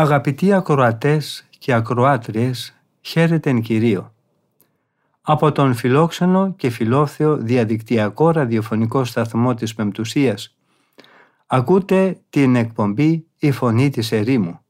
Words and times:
Αγαπητοί 0.00 0.52
ακροατές 0.52 1.48
και 1.58 1.72
ακροάτριες, 1.72 2.80
χαίρετεν 3.00 3.60
Κυρίο. 3.60 4.12
Από 5.22 5.52
τον 5.52 5.74
φιλόξενο 5.74 6.54
και 6.56 6.70
φιλόθεο 6.70 7.36
διαδικτυακό 7.36 8.30
ραδιοφωνικό 8.30 9.04
σταθμό 9.04 9.54
της 9.54 9.74
Πεμπτουσίας 9.74 10.56
ακούτε 11.46 12.20
την 12.30 12.56
εκπομπή 12.56 13.26
«Η 13.38 13.50
Φωνή 13.50 13.90
της 13.90 14.12
Ερήμου» 14.12 14.60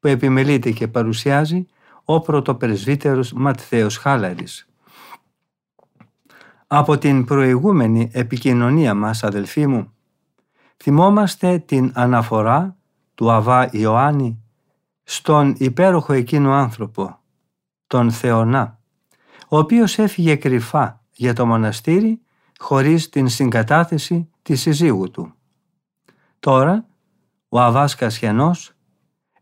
που 0.00 0.08
επιμελείται 0.08 0.70
και 0.70 0.88
παρουσιάζει 0.88 1.66
ο 2.04 2.20
πρωτοπρεσβύτερος 2.20 3.32
Ματθαίος 3.32 3.96
Χάλαρης. 3.96 4.68
Από 6.66 6.98
την 6.98 7.24
προηγούμενη 7.24 8.10
επικοινωνία 8.12 8.94
μας, 8.94 9.24
αδελφοί 9.24 9.66
μου, 9.66 9.92
θυμόμαστε 10.76 11.58
την 11.58 11.92
αναφορά 11.94 12.76
του 13.14 13.30
Αβά 13.30 13.68
Ιωάννη 13.72 14.42
στον 15.10 15.54
υπέροχο 15.58 16.12
εκείνο 16.12 16.52
άνθρωπο, 16.52 17.18
τον 17.86 18.10
Θεονά, 18.10 18.78
ο 19.48 19.58
οποίος 19.58 19.98
έφυγε 19.98 20.36
κρυφά 20.36 21.04
για 21.10 21.32
το 21.32 21.46
μοναστήρι 21.46 22.20
χωρίς 22.58 23.08
την 23.08 23.28
συγκατάθεση 23.28 24.30
της 24.42 24.60
συζύγου 24.60 25.10
του. 25.10 25.32
Τώρα, 26.40 26.86
ο 27.48 27.60
Αβάς 27.60 27.94
Κασιανός 27.94 28.72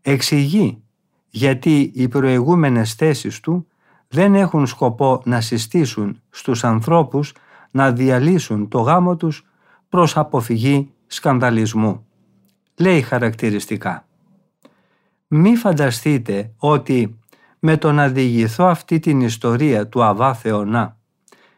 εξηγεί 0.01 0.83
γιατί 1.29 1.91
οι 1.95 2.07
προηγούμενες 2.07 2.93
θέσεις 2.93 3.39
του 3.39 3.67
δεν 4.07 4.35
έχουν 4.35 4.67
σκοπό 4.67 5.21
να 5.25 5.41
συστήσουν 5.41 6.21
στους 6.29 6.63
ανθρώπους 6.63 7.33
να 7.71 7.91
διαλύσουν 7.91 8.67
το 8.67 8.79
γάμο 8.79 9.15
τους 9.15 9.45
προς 9.89 10.17
αποφυγή 10.17 10.93
σκανδαλισμού. 11.07 12.05
Λέει 12.75 13.01
χαρακτηριστικά 13.01 14.06
«Μη 15.27 15.55
φανταστείτε 15.55 16.53
ότι 16.57 17.19
με 17.59 17.77
το 17.77 17.91
να 17.91 18.07
διηγηθώ 18.07 18.65
αυτή 18.65 18.99
την 18.99 19.21
ιστορία 19.21 19.87
του 19.87 20.03
Αβά 20.03 20.33
Θεονά 20.33 20.97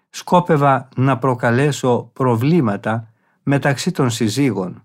σκόπευα 0.10 0.90
να 0.96 1.18
προκαλέσω 1.18 2.10
προβλήματα 2.14 3.14
μεταξύ 3.44 3.92
των 3.92 4.10
συζύγων 4.10 4.84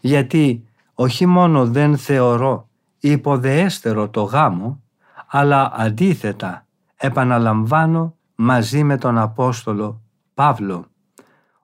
γιατί 0.00 0.64
όχι 0.94 1.26
μόνο 1.26 1.66
δεν 1.66 1.96
θεωρώ 1.96 2.68
υποδεέστερο 2.98 4.08
το 4.08 4.22
γάμο, 4.22 4.82
αλλά 5.26 5.72
αντίθετα 5.74 6.66
επαναλαμβάνω 6.96 8.16
μαζί 8.34 8.82
με 8.82 8.96
τον 8.96 9.18
Απόστολο 9.18 10.02
Παύλο. 10.34 10.86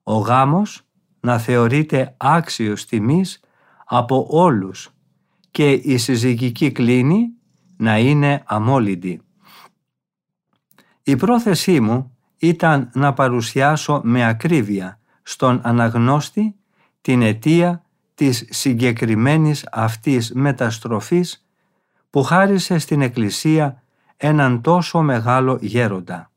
Ο 0.03 0.15
γάμος 0.15 0.83
να 1.21 1.39
θεωρείται 1.39 2.15
άξιος 2.17 2.87
τιμής 2.87 3.41
από 3.85 4.27
όλους 4.31 4.91
και 5.59 5.73
η 5.73 5.97
συζυγική 5.97 6.73
κλίνη 6.73 7.29
να 7.77 7.99
είναι 7.99 8.43
αμόλυντη. 8.47 9.21
Η 11.03 11.17
πρόθεσή 11.17 11.81
μου 11.81 12.17
ήταν 12.37 12.91
να 12.95 13.13
παρουσιάσω 13.13 14.01
με 14.05 14.27
ακρίβεια 14.27 15.01
στον 15.23 15.61
αναγνώστη 15.63 16.55
την 17.01 17.23
αιτία 17.23 17.85
της 18.15 18.45
συγκεκριμένης 18.51 19.69
αυτής 19.73 20.33
μεταστροφής 20.33 21.47
που 22.11 22.23
χάρισε 22.23 22.79
στην 22.79 23.03
Εκκλησία 23.03 23.83
έναν 24.17 24.61
τόσο 24.61 25.03
μεγάλο 25.03 25.59
γέροντα 25.61 26.31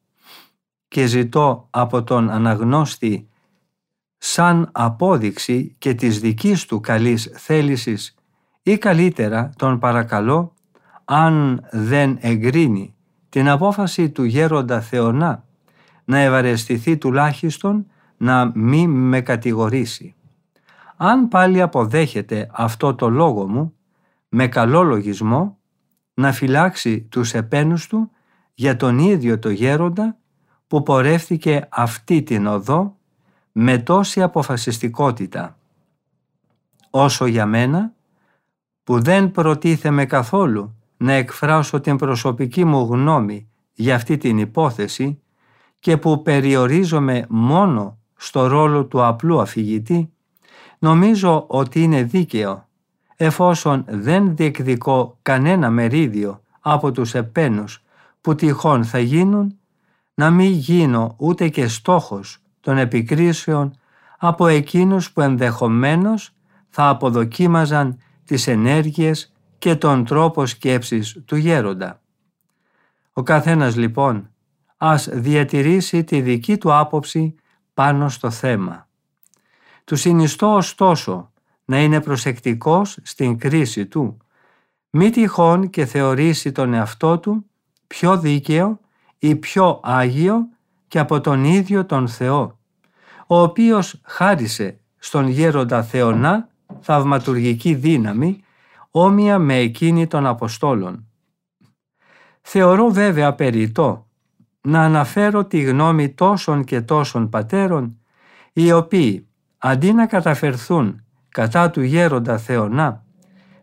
και 0.88 1.06
ζητώ 1.06 1.68
από 1.70 2.04
τον 2.04 2.30
αναγνώστη 2.30 3.28
σαν 4.18 4.70
απόδειξη 4.72 5.76
και 5.78 5.94
της 5.94 6.20
δικής 6.20 6.66
του 6.66 6.80
καλής 6.80 7.32
θέλησης 7.34 8.16
ή 8.64 8.78
καλύτερα 8.78 9.52
τον 9.56 9.80
παρακαλώ 9.80 10.54
αν 11.06 11.66
δεν 11.72 12.18
εγκρίνει 12.22 12.96
την 13.30 13.50
απόφαση 13.50 14.10
του 14.10 14.24
γέροντα 14.24 14.82
Θεονά 14.82 15.46
να 16.06 16.18
ευαρεστηθεί 16.18 16.98
τουλάχιστον 16.98 17.86
να 18.18 18.52
μη 18.56 18.88
με 18.88 19.22
κατηγορήσει. 19.22 20.16
Αν 20.98 21.28
πάλι 21.28 21.62
αποδέχεται 21.62 22.50
αυτό 22.54 22.96
το 22.96 23.10
λόγο 23.10 23.48
μου, 23.48 23.74
με 24.30 24.48
καλό 24.48 24.84
λογισμό, 24.84 25.58
να 26.14 26.32
φυλάξει 26.32 27.02
τους 27.02 27.34
επένους 27.34 27.88
του 27.88 28.12
για 28.54 28.76
τον 28.76 29.00
ίδιο 29.00 29.40
το 29.40 29.50
γέροντα 29.50 30.18
που 30.68 30.84
πορεύτηκε 30.84 31.68
αυτή 31.70 32.24
την 32.24 32.48
οδό 32.48 32.98
με 33.52 33.78
τόση 33.78 34.22
αποφασιστικότητα. 34.22 35.58
Όσο 36.90 37.26
για 37.26 37.46
μένα, 37.46 37.94
που 38.92 39.02
δεν 39.02 39.32
προτίθεμαι 39.32 40.06
καθόλου 40.06 40.76
να 40.98 41.14
εκφράσω 41.14 41.80
την 41.80 41.96
προσωπική 41.96 42.66
μου 42.66 42.88
γνώμη 42.92 43.48
για 43.74 43.96
αυτή 43.96 44.18
την 44.18 44.38
υπόθεση 44.38 45.22
και 45.80 45.98
που 45.98 46.22
περιορίζομαι 46.22 47.26
μόνο 47.30 47.98
στο 48.16 48.48
ρόλο 48.48 48.86
του 48.86 49.06
απλού 49.06 49.42
αφηγητή, 49.42 50.14
Νομίζω 50.80 51.46
ότι 51.48 51.84
είναι 51.84 52.04
δίκαιο, 52.04 52.68
εφόσον 53.16 53.86
δεν 53.88 54.36
διεκδικώ 54.36 55.18
κανένα 55.22 55.70
μερίδιο 55.70 56.42
από 56.60 56.92
τους 56.92 57.14
επένους 57.14 57.84
που 58.22 58.36
τυχόν 58.36 58.84
θα 58.84 59.00
γίνουν, 59.00 59.58
να 60.14 60.30
μην 60.30 60.52
γίνω 60.52 61.16
ούτε 61.18 61.48
και 61.48 61.68
στόχος 61.68 62.38
των 62.60 62.78
επικρίσεων 62.78 63.74
από 64.18 64.48
εκείνους 64.48 65.12
που 65.12 65.22
ενδεχομένως 65.22 66.32
θα 66.70 66.90
αποδοκίμαζαν 66.90 67.98
τις 68.32 68.48
ενέργειες 68.48 69.34
και 69.58 69.76
τον 69.76 70.06
τρόπο 70.06 70.46
σκέψης 70.46 71.22
του 71.26 71.36
γέροντα. 71.36 72.02
Ο 73.14 73.24
καθένας 73.24 73.76
λοιπόν 73.76 74.30
ας 74.78 75.10
διατηρήσει 75.12 76.04
τη 76.04 76.22
δική 76.22 76.58
του 76.58 76.74
άποψη 76.74 77.36
πάνω 77.74 78.10
στο 78.10 78.30
θέμα. 78.30 78.88
Του 79.84 79.96
συνιστώ 79.96 80.56
ωστόσο 80.56 81.32
να 81.66 81.82
είναι 81.82 82.02
προσεκτικός 82.02 82.98
στην 83.04 83.38
κρίση 83.38 83.86
του, 83.86 84.18
μη 84.90 85.10
τυχόν 85.10 85.70
και 85.70 85.86
θεωρήσει 85.86 86.52
τον 86.52 86.74
εαυτό 86.74 87.20
του 87.20 87.46
πιο 87.88 88.18
δίκαιο 88.18 88.80
ή 89.20 89.36
πιο 89.36 89.80
άγιο 89.84 90.48
και 90.88 91.00
από 91.00 91.22
τον 91.22 91.44
ίδιο 91.44 91.86
τον 91.86 92.08
Θεό, 92.08 92.60
ο 93.28 93.42
οποίος 93.42 94.02
χάρισε 94.04 94.80
στον 94.98 95.28
γέροντα 95.28 95.84
Θεονά 95.84 96.50
θαυματουργική 96.82 97.74
δύναμη 97.74 98.44
όμοια 98.92 99.40
με 99.40 99.56
εκείνη 99.56 100.08
των 100.08 100.26
Αποστόλων. 100.26 101.06
Θεωρώ 102.42 102.90
βέβαια 102.90 103.36
περιττό 103.36 104.08
να 104.62 104.82
αναφέρω 104.82 105.46
τη 105.46 105.62
γνώμη 105.62 106.10
τόσων 106.10 106.64
και 106.64 106.82
τόσων 106.82 107.30
πατέρων 107.30 107.98
οι 108.54 108.72
οποίοι 108.72 109.28
αντί 109.58 109.94
να 109.94 110.06
καταφερθούν 110.06 111.04
κατά 111.30 111.70
του 111.70 111.82
γέροντα 111.82 112.38
Θεονά, 112.38 113.04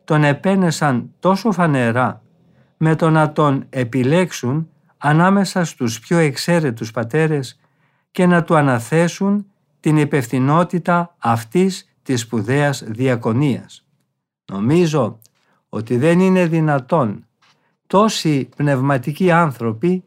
τον 0.04 0.24
επένεσαν 0.24 1.14
τόσο 1.20 1.52
φανερά 1.52 2.22
με 2.76 2.94
το 2.94 3.10
να 3.10 3.32
τον 3.32 3.66
επιλέξουν 3.70 4.68
ανάμεσα 4.98 5.64
στους 5.64 6.00
πιο 6.00 6.18
εξαίρετους 6.18 6.90
πατέρες 6.90 7.60
και 8.10 8.26
να 8.26 8.42
του 8.42 8.56
αναθέσουν 8.56 9.46
την 9.80 9.96
υπευθυνότητα 9.96 11.14
αυτής 11.18 11.87
της 12.08 12.20
σπουδαίας 12.20 12.82
διακονίας. 12.86 13.86
Νομίζω 14.52 15.18
ότι 15.68 15.96
δεν 15.96 16.20
είναι 16.20 16.46
δυνατόν 16.46 17.26
τόσοι 17.86 18.48
πνευματικοί 18.56 19.30
άνθρωποι 19.30 20.04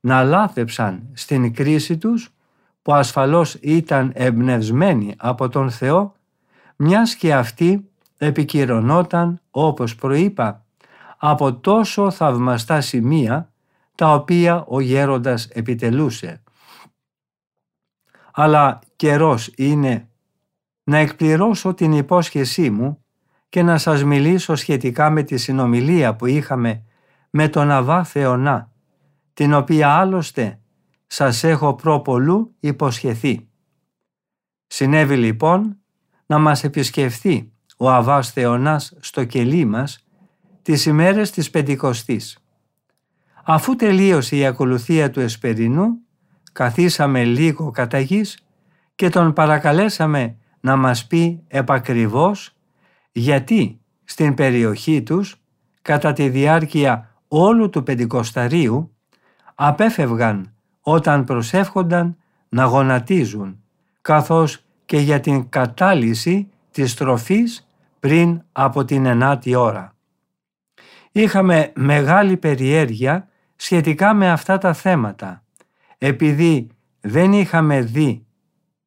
να 0.00 0.22
λάθεψαν 0.24 1.08
στην 1.12 1.54
κρίση 1.54 1.98
τους 1.98 2.34
που 2.82 2.94
ασφαλώς 2.94 3.54
ήταν 3.54 4.12
εμπνευσμένη 4.14 5.14
από 5.18 5.48
τον 5.48 5.70
Θεό, 5.70 6.14
μιας 6.76 7.14
και 7.14 7.34
αυτή 7.34 7.88
επικυρωνόταν, 8.16 9.40
όπως 9.50 9.94
προείπα, 9.94 10.64
από 11.18 11.54
τόσο 11.54 12.10
θαυμαστά 12.10 12.80
σημεία 12.80 13.52
τα 13.94 14.14
οποία 14.14 14.64
ο 14.68 14.80
γέροντας 14.80 15.46
επιτελούσε. 15.46 16.42
Αλλά 18.32 18.78
καιρός 18.96 19.52
είναι 19.56 20.07
να 20.88 20.98
εκπληρώσω 20.98 21.74
την 21.74 21.92
υπόσχεσή 21.92 22.70
μου 22.70 23.04
και 23.48 23.62
να 23.62 23.78
σας 23.78 24.04
μιλήσω 24.04 24.54
σχετικά 24.54 25.10
με 25.10 25.22
τη 25.22 25.36
συνομιλία 25.36 26.16
που 26.16 26.26
είχαμε 26.26 26.82
με 27.30 27.48
τον 27.48 27.70
Αβά 27.70 28.04
Θεονά, 28.04 28.72
την 29.34 29.54
οποία 29.54 29.88
άλλωστε 29.88 30.60
σας 31.06 31.44
έχω 31.44 31.74
προπολού 31.74 32.54
υποσχεθεί. 32.60 33.48
Συνέβη 34.66 35.16
λοιπόν 35.16 35.76
να 36.26 36.38
μας 36.38 36.64
επισκεφθεί 36.64 37.52
ο 37.76 37.90
Αβάς 37.90 38.30
Θεονάς 38.30 38.96
στο 39.00 39.24
κελί 39.24 39.64
μας 39.64 40.06
τις 40.62 40.86
ημέρες 40.86 41.30
της 41.30 41.50
Πεντηκοστής. 41.50 42.38
Αφού 43.44 43.76
τελείωσε 43.76 44.36
η 44.36 44.46
ακολουθία 44.46 45.10
του 45.10 45.20
Εσπερινού, 45.20 45.88
καθίσαμε 46.52 47.24
λίγο 47.24 47.70
κατά 47.70 47.98
γης 47.98 48.38
και 48.94 49.08
τον 49.08 49.32
παρακαλέσαμε 49.32 50.37
να 50.60 50.76
μας 50.76 51.06
πει 51.06 51.42
επακριβώς 51.48 52.52
γιατί 53.12 53.80
στην 54.04 54.34
περιοχή 54.34 55.02
τους 55.02 55.40
κατά 55.82 56.12
τη 56.12 56.28
διάρκεια 56.28 57.14
όλου 57.28 57.70
του 57.70 57.82
Πεντηκοσταρίου 57.82 58.94
απέφευγαν 59.54 60.52
όταν 60.80 61.24
προσεύχονταν 61.24 62.16
να 62.48 62.64
γονατίζουν 62.64 63.62
καθώς 64.00 64.62
και 64.84 64.98
για 64.98 65.20
την 65.20 65.48
κατάλυση 65.48 66.48
της 66.70 66.94
τροφής 66.94 67.68
πριν 68.00 68.42
από 68.52 68.84
την 68.84 69.06
ενάτη 69.06 69.54
ώρα. 69.54 69.96
Είχαμε 71.12 71.72
μεγάλη 71.74 72.36
περιέργεια 72.36 73.28
σχετικά 73.56 74.14
με 74.14 74.30
αυτά 74.30 74.58
τα 74.58 74.72
θέματα, 74.72 75.42
επειδή 75.98 76.66
δεν 77.00 77.32
είχαμε 77.32 77.80
δει 77.80 78.26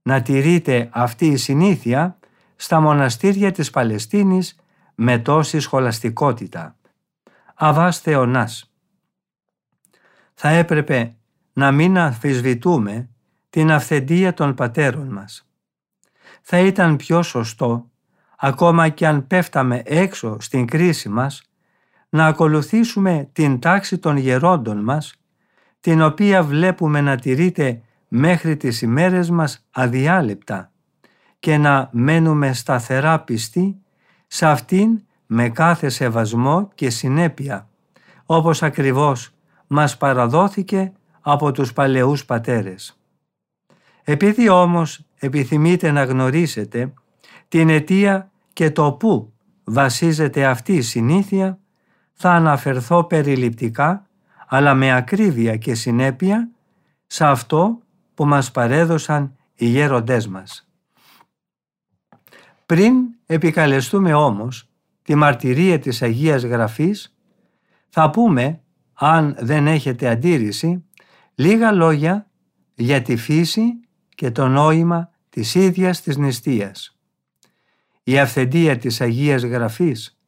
να 0.02 0.22
τηρείται 0.22 0.90
αυτή 0.92 1.26
η 1.26 1.38
συνήθεια 1.38 2.18
στα 2.56 2.80
μοναστήρια 2.80 3.52
της 3.52 3.70
Παλαιστίνης 3.70 4.56
με 4.96 5.20
τόση 5.20 5.60
σχολαστικότητα. 5.60 6.76
Αβάς 7.56 8.00
Θεονάς. 8.00 8.74
Θα 10.34 10.50
έπρεπε 10.50 11.16
να 11.54 11.72
μην 11.72 11.98
αμφισβητούμε 11.98 13.10
την 13.50 13.72
αυθεντία 13.72 14.34
των 14.34 14.54
πατέρων 14.54 15.08
μας. 15.08 15.48
Θα 16.42 16.60
ήταν 16.60 16.96
πιο 16.96 17.24
σωστό, 17.24 17.90
ακόμα 18.38 18.90
και 18.90 19.08
αν 19.08 19.28
πέφταμε 19.28 19.82
έξω 19.86 20.38
στην 20.40 20.66
κρίση 20.66 21.10
μας, 21.10 21.42
να 22.10 22.26
ακολουθήσουμε 22.26 23.30
την 23.34 23.60
τάξη 23.60 23.98
των 23.98 24.18
γερόντων 24.18 24.84
μας, 24.84 25.16
την 25.80 26.02
οποία 26.02 26.44
βλέπουμε 26.44 27.02
να 27.02 27.18
τηρείται 27.18 27.82
μέχρι 28.14 28.58
τις 28.58 28.82
ημέρες 28.82 29.30
μας 29.30 29.66
αδιάλειπτα 29.72 30.72
και 31.40 31.58
να 31.58 31.90
μένουμε 31.92 32.54
σταθερά 32.54 33.20
πιστοί 33.20 33.82
σε 34.28 34.46
αυτήν 34.46 35.02
με 35.26 35.50
κάθε 35.50 35.90
σεβασμό 35.90 36.70
και 36.76 36.90
συνέπεια, 36.90 37.70
όπως 38.26 38.64
ακριβώς 38.64 39.30
μας 39.68 39.98
παραδόθηκε 39.98 40.92
από 41.22 41.52
τους 41.52 41.74
παλαιούς 41.74 42.26
πατέρες. 42.26 43.00
Επειδή 44.04 44.50
όμως 44.50 45.06
επιθυμείτε 45.20 45.92
να 45.92 46.04
γνωρίσετε 46.04 46.94
την 47.48 47.70
αιτία 47.70 48.32
και 48.54 48.72
το 48.72 48.92
πού 48.92 49.34
βασίζεται 49.64 50.46
αυτή 50.46 50.74
η 50.74 50.82
συνήθεια, 50.82 51.60
θα 52.14 52.32
αναφερθώ 52.32 53.04
περιληπτικά, 53.04 54.08
αλλά 54.48 54.74
με 54.74 54.96
ακρίβεια 54.96 55.58
και 55.58 55.76
συνέπεια, 55.76 56.50
σε 57.08 57.26
αυτό 57.26 57.80
που 58.14 58.26
μας 58.26 58.52
παρέδωσαν 58.52 59.36
οι 59.56 59.66
γέροντές 59.66 60.28
μας. 60.28 60.70
Πριν 62.66 62.94
επικαλεστούμε 63.26 64.14
όμως 64.14 64.70
τη 65.02 65.16
μαρτυρία 65.16 65.80
της 65.80 66.02
Αγίας 66.02 66.44
Γραφής, 66.44 67.16
θα 67.90 68.10
πούμε, 68.10 68.62
αν 68.94 69.36
δεν 69.40 69.68
έχετε 69.68 70.10
αντίρρηση, 70.10 70.86
λίγα 71.36 71.72
λόγια 71.72 72.28
για 72.76 73.02
τη 73.02 73.16
φύση 73.16 73.64
και 74.16 74.32
το 74.32 74.48
νόημα 74.48 75.12
της 75.30 75.56
ίδιας 75.56 76.02
της 76.02 76.18
νηστείας. 76.18 76.98
Η 78.04 78.20
αυθεντία 78.20 78.78
της 78.78 79.02
Αγίας 79.02 79.44
Γραφής 79.44 80.20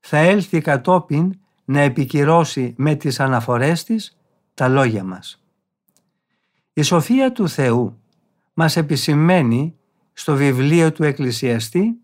θα 0.00 0.16
έλθει 0.16 0.60
κατόπιν 0.60 1.40
να 1.64 1.80
επικυρώσει 1.80 2.74
με 2.76 2.94
τις 2.94 3.20
αναφορές 3.20 3.84
της 3.84 4.16
τα 4.54 4.68
λόγια 4.68 5.04
μας. 5.04 5.42
Η 6.78 6.82
σοφία 6.82 7.32
του 7.32 7.48
Θεού 7.48 8.00
μας 8.54 8.76
επισημαίνει 8.76 9.76
στο 10.12 10.34
βιβλίο 10.34 10.92
του 10.92 11.04
Εκκλησιαστή 11.04 11.98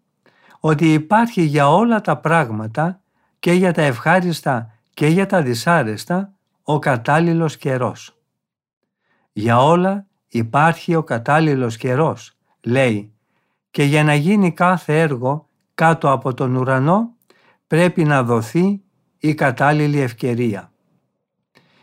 ότι 0.61 0.93
υπάρχει 0.93 1.43
για 1.43 1.69
όλα 1.69 2.01
τα 2.01 2.17
πράγματα 2.17 3.01
και 3.39 3.53
για 3.53 3.73
τα 3.73 3.83
ευχάριστα 3.83 4.71
και 4.95 5.07
για 5.07 5.27
τα 5.27 5.43
δυσάρεστα 5.43 6.33
ο 6.63 6.79
κατάλληλος 6.79 7.57
καιρός. 7.57 8.19
Για 9.33 9.59
όλα 9.59 10.07
υπάρχει 10.29 10.95
ο 10.95 11.03
κατάλληλος 11.03 11.77
καιρός, 11.77 12.37
λέει, 12.61 13.13
και 13.71 13.83
για 13.83 14.05
να 14.05 14.15
γίνει 14.15 14.53
κάθε 14.53 15.01
έργο 15.01 15.49
κάτω 15.75 16.11
από 16.11 16.35
τον 16.35 16.57
ουρανό 16.57 17.15
πρέπει 17.67 18.05
να 18.05 18.23
δοθεί 18.23 18.83
η 19.19 19.35
κατάλληλη 19.35 20.01
ευκαιρία. 20.01 20.73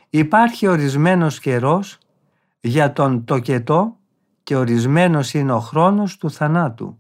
Υπάρχει 0.10 0.68
ορισμένος 0.68 1.40
καιρός 1.40 1.96
για 2.62 2.94
τον 2.94 3.26
τοκετό 3.26 3.98
και 4.44 4.56
ορισμένος 4.56 5.34
είναι 5.34 5.52
ο 5.52 5.60
χρόνος 5.60 6.18
του 6.18 6.32
θανάτου. 6.32 7.00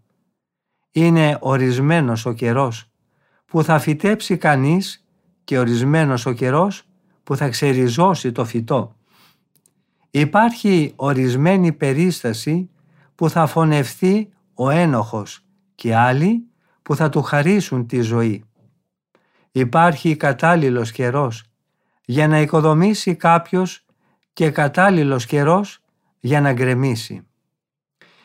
Είναι 0.92 1.38
ορισμένος 1.40 2.26
ο 2.26 2.34
καιρός 2.34 2.92
που 3.46 3.64
θα 3.64 3.80
φυτέψει 3.80 4.38
κανείς 4.38 5.06
και 5.44 5.60
ορισμένος 5.60 6.26
ο 6.26 6.32
καιρός 6.32 6.84
που 7.24 7.36
θα 7.36 7.50
ξεριζώσει 7.50 8.32
το 8.32 8.46
φυτό. 8.46 8.96
Υπάρχει 10.12 10.94
ορισμένη 10.96 11.72
περίσταση 11.72 12.70
που 13.16 13.30
θα 13.30 13.46
φωνευθεί 13.46 14.30
ο 14.54 14.70
ένοχος 14.70 15.46
και 15.76 15.96
άλλοι 15.96 16.48
που 16.82 16.96
θα 16.96 17.10
του 17.10 17.22
χαρίσουν 17.22 17.88
τη 17.88 18.02
ζωή. 18.02 18.44
Υπάρχει 19.52 20.16
κατάλληλος 20.16 20.92
καιρός 20.92 21.44
για 22.06 22.28
να 22.28 22.40
οικοδομήσει 22.40 23.16
κάποιος 23.16 23.86
και 24.42 24.52
κατάλληλος 24.52 25.26
καιρός 25.26 25.80
για 26.20 26.42
να 26.42 26.54
γκρεμίσει. 26.54 27.28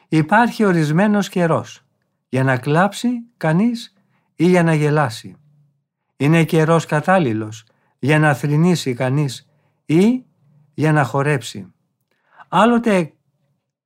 Υπάρχει 0.09 0.65
ορισμένος 0.65 1.29
καιρός 1.29 1.83
για 2.29 2.45
να 2.45 2.57
κλάψει 2.57 3.09
κανείς 3.37 3.95
ή 4.37 4.47
για 4.47 4.63
να 4.63 4.75
γελάσει. 4.75 5.37
Είναι 6.17 6.45
καιρός 6.45 6.87
κατάλληλος 6.87 7.65
για 7.99 8.19
να 8.19 8.35
θρηνήσει 8.35 8.95
κανείς 8.95 9.49
ή 9.87 10.25
για 10.75 10.93
να 10.93 11.05
χορέψει. 11.05 11.73
Άλλοτε 12.49 13.13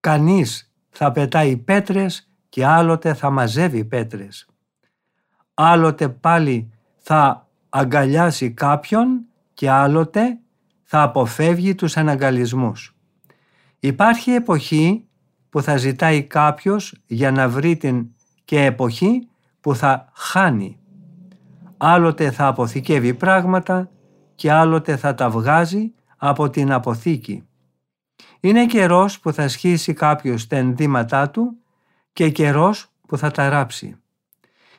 κανείς 0.01 0.73
θα 0.91 1.13
πετάει 1.13 1.57
πέτρες 1.57 2.31
και 2.49 2.67
άλλοτε 2.67 3.15
θα 3.15 3.31
μαζεύει 3.31 3.85
πέτρες. 3.85 4.47
Άλλοτε 5.55 6.09
πάλι 6.09 6.71
θα 6.97 7.49
αγκαλιάσει 7.69 8.51
κάποιον 8.51 9.21
και 9.55 9.71
άλλοτε 9.71 10.40
θα 10.93 11.03
αποφεύγει 11.03 11.75
τους 11.75 11.97
αναγκαλισμούς. 11.97 12.97
Υπάρχει 13.81 14.31
εποχή 14.31 15.09
που 15.51 15.63
θα 15.63 15.77
ζητάει 15.77 16.23
κάποιος 16.23 16.95
για 17.07 17.31
να 17.31 17.49
βρει 17.49 17.77
την 17.77 18.07
και 18.45 18.65
εποχή 18.65 19.29
που 19.61 19.75
θα 19.75 20.11
χάνει. 20.15 20.79
Άλλοτε 21.77 22.31
θα 22.31 22.47
αποθηκεύει 22.47 23.15
πράγματα 23.15 23.91
και 24.35 24.53
άλλοτε 24.53 24.97
θα 24.97 25.15
τα 25.15 25.31
βγάζει 25.31 25.93
από 26.17 26.51
την 26.51 26.73
αποθήκη. 26.73 27.47
Είναι 28.41 28.67
καιρός 28.67 29.21
που 29.21 29.33
θα 29.33 29.49
σχίσει 29.49 29.93
κάποιος 29.93 30.47
τα 30.47 30.57
ενδύματά 30.57 31.31
του 31.31 31.57
και 32.13 32.31
καιρός 32.31 32.93
που 33.07 33.17
θα 33.17 33.31
τα 33.31 33.49
ράψει. 33.49 33.97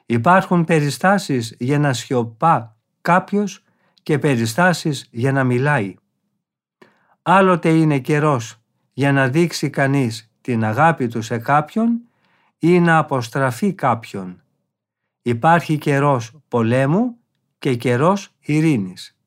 Υπάρχουν 0.06 0.66
περιστάσεις 0.66 1.56
για 1.60 1.80
να 1.80 1.94
σιωπά 1.94 2.76
κάποιος 3.02 3.64
και 4.04 4.20
περιστάσεις 4.20 5.08
για 5.12 5.32
να 5.32 5.44
μιλάει. 5.44 5.96
Άλλοτε 7.22 7.70
είναι 7.70 8.00
καιρός 8.00 8.62
για 8.94 9.12
να 9.12 9.28
δείξει 9.28 9.70
κανείς 9.70 10.32
την 10.42 10.64
αγάπη 10.64 11.08
του 11.08 11.22
σε 11.22 11.38
κάποιον 11.38 12.02
ή 12.58 12.80
να 12.80 12.98
αποστραφεί 12.98 13.74
κάποιον. 13.74 14.42
Υπάρχει 15.22 15.78
καιρός 15.78 16.32
πολέμου 16.48 17.16
και 17.60 17.76
καιρός 17.76 18.30
ειρήνης. 18.40 19.18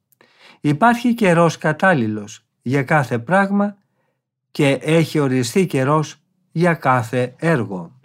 Υπάρχει 0.61 1.15
καιρός 1.15 1.59
κατάλληλος 1.59 2.45
για 2.63 2.83
κάθε 2.83 3.19
πράγμα 3.19 3.77
και 4.51 4.79
έχει 4.83 5.19
οριστεί 5.19 5.67
καιρός 5.67 6.17
για 6.53 6.75
κάθε 6.75 7.35
έργο. 7.39 8.01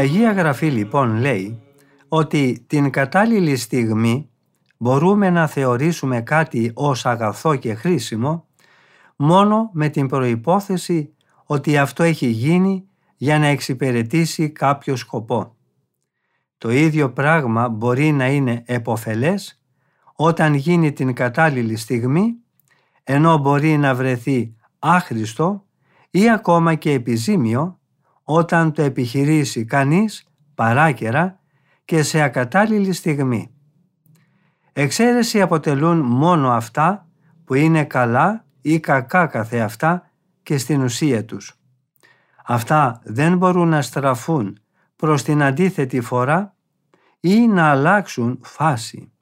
Αγία 0.00 0.32
Γραφή 0.32 0.70
λοιπόν 0.70 1.16
λέει 1.16 1.62
ότι 2.08 2.64
την 2.66 2.90
κατάλληλη 2.90 3.56
στιγμή 3.56 4.30
μπορούμε 4.76 5.30
να 5.30 5.46
θεωρήσουμε 5.46 6.20
κάτι 6.20 6.70
ως 6.74 7.06
αγαθό 7.06 7.56
και 7.56 7.74
χρήσιμο 7.74 8.46
μόνο 9.16 9.70
με 9.72 9.88
την 9.88 10.06
προϋπόθεση 10.06 11.14
ότι 11.44 11.78
αυτό 11.78 12.02
έχει 12.02 12.26
γίνει 12.26 12.88
για 13.16 13.38
να 13.38 13.46
εξυπηρετήσει 13.46 14.50
κάποιο 14.50 14.96
σκοπό. 14.96 15.56
Το 16.58 16.70
ίδιο 16.70 17.12
πράγμα 17.12 17.68
μπορεί 17.68 18.12
να 18.12 18.26
είναι 18.26 18.62
εποφελές 18.66 19.62
όταν 20.14 20.54
γίνει 20.54 20.92
την 20.92 21.14
κατάλληλη 21.14 21.76
στιγμή 21.76 22.34
ενώ 23.04 23.38
μπορεί 23.38 23.76
να 23.76 23.94
βρεθεί 23.94 24.54
άχρηστο 24.78 25.64
ή 26.10 26.30
ακόμα 26.30 26.74
και 26.74 26.92
επιζήμιο 26.92 27.79
όταν 28.32 28.72
το 28.72 28.82
επιχειρήσει 28.82 29.64
κανείς 29.64 30.26
παράκαιρα 30.54 31.40
και 31.84 32.02
σε 32.02 32.20
ακατάλληλη 32.20 32.92
στιγμή. 32.92 33.50
Εξαίρεση 34.72 35.40
αποτελούν 35.40 35.98
μόνο 36.00 36.50
αυτά 36.50 37.08
που 37.44 37.54
είναι 37.54 37.84
καλά 37.84 38.44
ή 38.60 38.80
κακά 38.80 39.26
καθεαυτά 39.26 40.10
και 40.42 40.58
στην 40.58 40.82
ουσία 40.82 41.24
τους. 41.24 41.58
Αυτά 42.44 43.00
δεν 43.04 43.36
μπορούν 43.36 43.68
να 43.68 43.82
στραφούν 43.82 44.58
προς 44.96 45.22
την 45.22 45.42
αντίθετη 45.42 46.00
φορά 46.00 46.56
ή 47.20 47.46
να 47.46 47.70
αλλάξουν 47.70 48.38
φάση. 48.42 49.12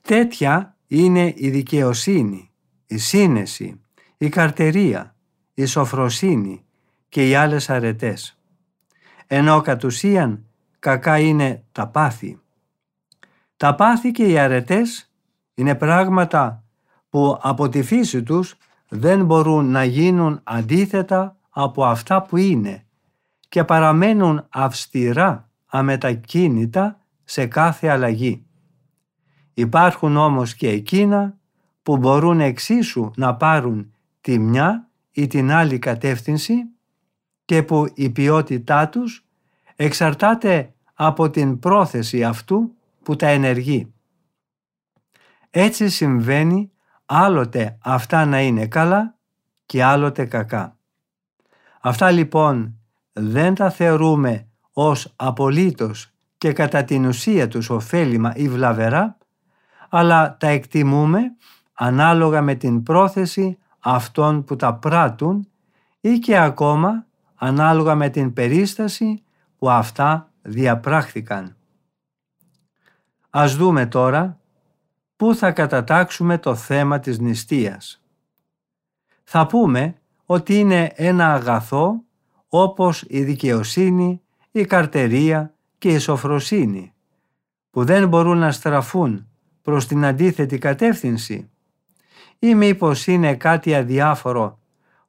Τέτοια 0.00 0.76
είναι 0.86 1.32
η 1.36 1.50
δικαιοσύνη, 1.50 2.50
η 2.86 2.98
σύνεση, 2.98 3.80
η 4.16 4.28
καρτερία, 4.28 5.16
η 5.54 5.64
σοφροσύνη, 5.64 6.62
και 7.08 7.28
οι 7.28 7.34
άλλες 7.34 7.70
αρετές. 7.70 8.38
Ενώ 9.26 9.60
κατ' 9.60 9.84
ουσίαν 9.84 10.44
κακά 10.78 11.18
είναι 11.18 11.64
τα 11.72 11.86
πάθη. 11.86 12.40
Τα 13.56 13.74
πάθη 13.74 14.10
και 14.10 14.26
οι 14.26 14.38
αρετές 14.38 15.12
είναι 15.54 15.74
πράγματα 15.74 16.64
που 17.08 17.38
από 17.42 17.68
τη 17.68 17.82
φύση 17.82 18.22
τους 18.22 18.56
δεν 18.88 19.24
μπορούν 19.24 19.70
να 19.70 19.84
γίνουν 19.84 20.40
αντίθετα 20.44 21.36
από 21.50 21.84
αυτά 21.84 22.22
που 22.22 22.36
είναι 22.36 22.86
και 23.48 23.64
παραμένουν 23.64 24.46
αυστηρά 24.48 25.48
αμετακίνητα 25.66 27.00
σε 27.24 27.46
κάθε 27.46 27.88
αλλαγή. 27.88 28.46
Υπάρχουν 29.54 30.16
όμως 30.16 30.54
και 30.54 30.68
εκείνα 30.68 31.36
που 31.82 31.96
μπορούν 31.96 32.40
εξίσου 32.40 33.10
να 33.16 33.34
πάρουν 33.34 33.94
τη 34.20 34.38
μια 34.38 34.88
ή 35.10 35.26
την 35.26 35.50
άλλη 35.50 35.78
κατεύθυνση 35.78 36.54
και 37.48 37.62
που 37.62 37.86
η 37.94 38.10
ποιότητά 38.10 38.88
τους 38.88 39.26
εξαρτάται 39.76 40.74
από 40.94 41.30
την 41.30 41.58
πρόθεση 41.58 42.24
αυτού 42.24 42.74
που 43.02 43.16
τα 43.16 43.26
ενεργεί. 43.26 43.92
Έτσι 45.50 45.88
συμβαίνει 45.88 46.70
άλλοτε 47.06 47.78
αυτά 47.82 48.24
να 48.24 48.40
είναι 48.40 48.66
καλά 48.66 49.16
και 49.66 49.84
άλλοτε 49.84 50.24
κακά. 50.24 50.76
Αυτά 51.80 52.10
λοιπόν 52.10 52.78
δεν 53.12 53.54
τα 53.54 53.70
θεωρούμε 53.70 54.48
ως 54.72 55.12
απολύτως 55.16 56.10
και 56.38 56.52
κατά 56.52 56.84
την 56.84 57.06
ουσία 57.06 57.48
τους 57.48 57.70
ωφέλιμα 57.70 58.32
ή 58.36 58.48
βλαβερά, 58.48 59.18
αλλά 59.88 60.36
τα 60.36 60.46
εκτιμούμε 60.46 61.20
ανάλογα 61.72 62.42
με 62.42 62.54
την 62.54 62.82
πρόθεση 62.82 63.58
αυτών 63.78 64.44
που 64.44 64.56
τα 64.56 64.74
πράττουν 64.74 65.48
ή 66.00 66.18
και 66.18 66.38
ακόμα 66.38 67.06
ανάλογα 67.38 67.94
με 67.94 68.08
την 68.08 68.32
περίσταση 68.32 69.22
που 69.58 69.70
αυτά 69.70 70.32
διαπράχθηκαν. 70.42 71.56
Ας 73.30 73.56
δούμε 73.56 73.86
τώρα 73.86 74.40
πού 75.16 75.34
θα 75.34 75.52
κατατάξουμε 75.52 76.38
το 76.38 76.54
θέμα 76.54 76.98
της 76.98 77.18
νηστείας. 77.18 78.02
Θα 79.24 79.46
πούμε 79.46 79.94
ότι 80.24 80.58
είναι 80.58 80.92
ένα 80.94 81.32
αγαθό 81.34 82.02
όπως 82.48 83.04
η 83.08 83.22
δικαιοσύνη, 83.22 84.22
η 84.50 84.64
καρτερία 84.64 85.54
και 85.78 85.88
η 85.88 85.98
σοφροσύνη 85.98 86.92
που 87.70 87.84
δεν 87.84 88.08
μπορούν 88.08 88.38
να 88.38 88.52
στραφούν 88.52 89.28
προς 89.62 89.86
την 89.86 90.04
αντίθετη 90.04 90.58
κατεύθυνση 90.58 91.50
ή 92.38 92.54
μήπως 92.54 93.06
είναι 93.06 93.36
κάτι 93.36 93.74
αδιάφορο 93.74 94.58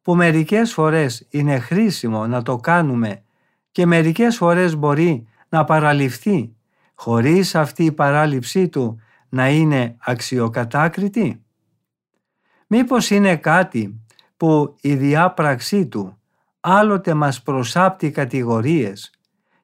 που 0.09 0.15
μερικές 0.15 0.73
φορές 0.73 1.27
είναι 1.29 1.59
χρήσιμο 1.59 2.27
να 2.27 2.41
το 2.41 2.55
κάνουμε 2.55 3.23
και 3.71 3.85
μερικές 3.85 4.37
φορές 4.37 4.75
μπορεί 4.75 5.27
να 5.49 5.63
παραληφθεί 5.63 6.55
χωρίς 6.95 7.55
αυτή 7.55 7.83
η 7.83 7.91
παράληψή 7.91 8.69
του 8.69 9.01
να 9.29 9.49
είναι 9.49 9.95
αξιοκατάκριτη. 9.99 11.43
Μήπως 12.67 13.09
είναι 13.09 13.35
κάτι 13.35 14.01
που 14.37 14.75
η 14.81 14.95
διάπραξή 14.95 15.87
του 15.87 16.19
άλλοτε 16.59 17.13
μας 17.13 17.41
προσάπτει 17.41 18.11
κατηγορίες 18.11 19.11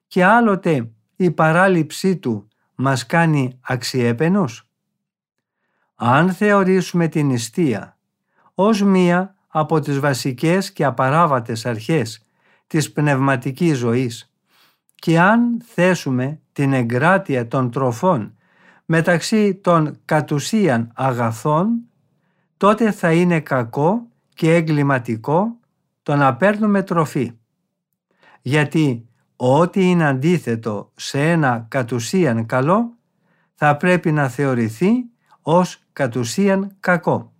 και 0.06 0.24
άλλοτε 0.24 0.90
η 1.16 1.30
παράληψή 1.30 2.16
του 2.16 2.48
μας 2.74 3.06
κάνει 3.06 3.58
αξιέπαινους. 3.60 4.68
Αν 5.94 6.32
θεωρήσουμε 6.32 7.08
την 7.08 7.26
νηστεία 7.26 7.98
ως 8.54 8.82
μία 8.82 9.35
από 9.58 9.80
τις 9.80 10.00
βασικές 10.00 10.72
και 10.72 10.84
απαράβατες 10.84 11.66
αρχές 11.66 12.26
της 12.66 12.92
πνευματικής 12.92 13.78
ζωής 13.78 14.32
και 14.94 15.20
αν 15.20 15.62
θέσουμε 15.64 16.40
την 16.52 16.72
εγκράτεια 16.72 17.48
των 17.48 17.70
τροφών 17.70 18.36
μεταξύ 18.84 19.54
των 19.54 19.98
κατουσίαν 20.04 20.90
αγαθών, 20.94 21.80
τότε 22.56 22.90
θα 22.90 23.12
είναι 23.12 23.40
κακό 23.40 24.06
και 24.34 24.54
εγκληματικό 24.54 25.58
το 26.02 26.16
να 26.16 26.36
παίρνουμε 26.36 26.82
τροφή. 26.82 27.32
Γιατί 28.42 29.08
ό,τι 29.36 29.90
είναι 29.90 30.06
αντίθετο 30.06 30.92
σε 30.96 31.30
ένα 31.30 31.66
κατουσίαν 31.68 32.46
καλό 32.46 32.96
θα 33.54 33.76
πρέπει 33.76 34.12
να 34.12 34.28
θεωρηθεί 34.28 34.90
ως 35.42 35.82
κατουσίαν 35.92 36.76
κακό. 36.80 37.30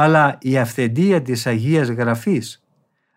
Αλλά 0.00 0.38
η 0.40 0.58
αυθεντία 0.58 1.22
της 1.22 1.46
Αγίας 1.46 1.88
Γραφής 1.88 2.64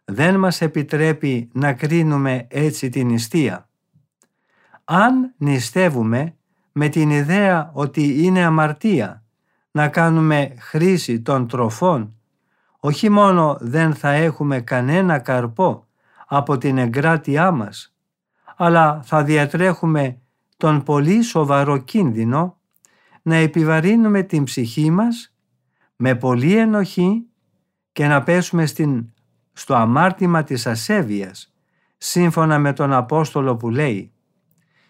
δεν 0.05 0.35
μας 0.35 0.61
επιτρέπει 0.61 1.49
να 1.53 1.73
κρίνουμε 1.73 2.47
έτσι 2.49 2.89
την 2.89 3.07
νηστεία. 3.07 3.69
Αν 4.83 5.33
νηστεύουμε 5.37 6.35
με 6.71 6.89
την 6.89 7.09
ιδέα 7.09 7.69
ότι 7.73 8.23
είναι 8.23 8.43
αμαρτία 8.43 9.23
να 9.71 9.87
κάνουμε 9.87 10.53
χρήση 10.57 11.21
των 11.21 11.47
τροφών, 11.47 12.15
όχι 12.79 13.09
μόνο 13.09 13.57
δεν 13.59 13.93
θα 13.93 14.11
έχουμε 14.11 14.61
κανένα 14.61 15.19
καρπό 15.19 15.85
από 16.27 16.57
την 16.57 16.77
εγκράτειά 16.77 17.51
μας, 17.51 17.95
αλλά 18.55 19.01
θα 19.03 19.23
διατρέχουμε 19.23 20.17
τον 20.57 20.83
πολύ 20.83 21.21
σοβαρό 21.21 21.77
κίνδυνο 21.77 22.57
να 23.21 23.35
επιβαρύνουμε 23.35 24.23
την 24.23 24.43
ψυχή 24.43 24.91
μας 24.91 25.30
με 26.03 26.15
πολλή 26.15 26.55
ενοχή 26.55 27.25
και 27.91 28.07
να 28.07 28.23
πέσουμε 28.23 28.65
στην, 28.65 29.13
στο 29.53 29.75
αμάρτημα 29.75 30.43
της 30.43 30.67
ασέβειας, 30.67 31.53
σύμφωνα 31.97 32.59
με 32.59 32.73
τον 32.73 32.93
Απόστολο 32.93 33.55
που 33.55 33.69
λέει 33.69 34.11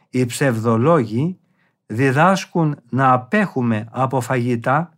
«Οι 0.10 0.26
ψευδολόγοι 0.26 1.40
διδάσκουν 1.86 2.80
να 2.90 3.12
απέχουμε 3.12 3.88
από 3.92 4.22
φαγητά 4.22 4.94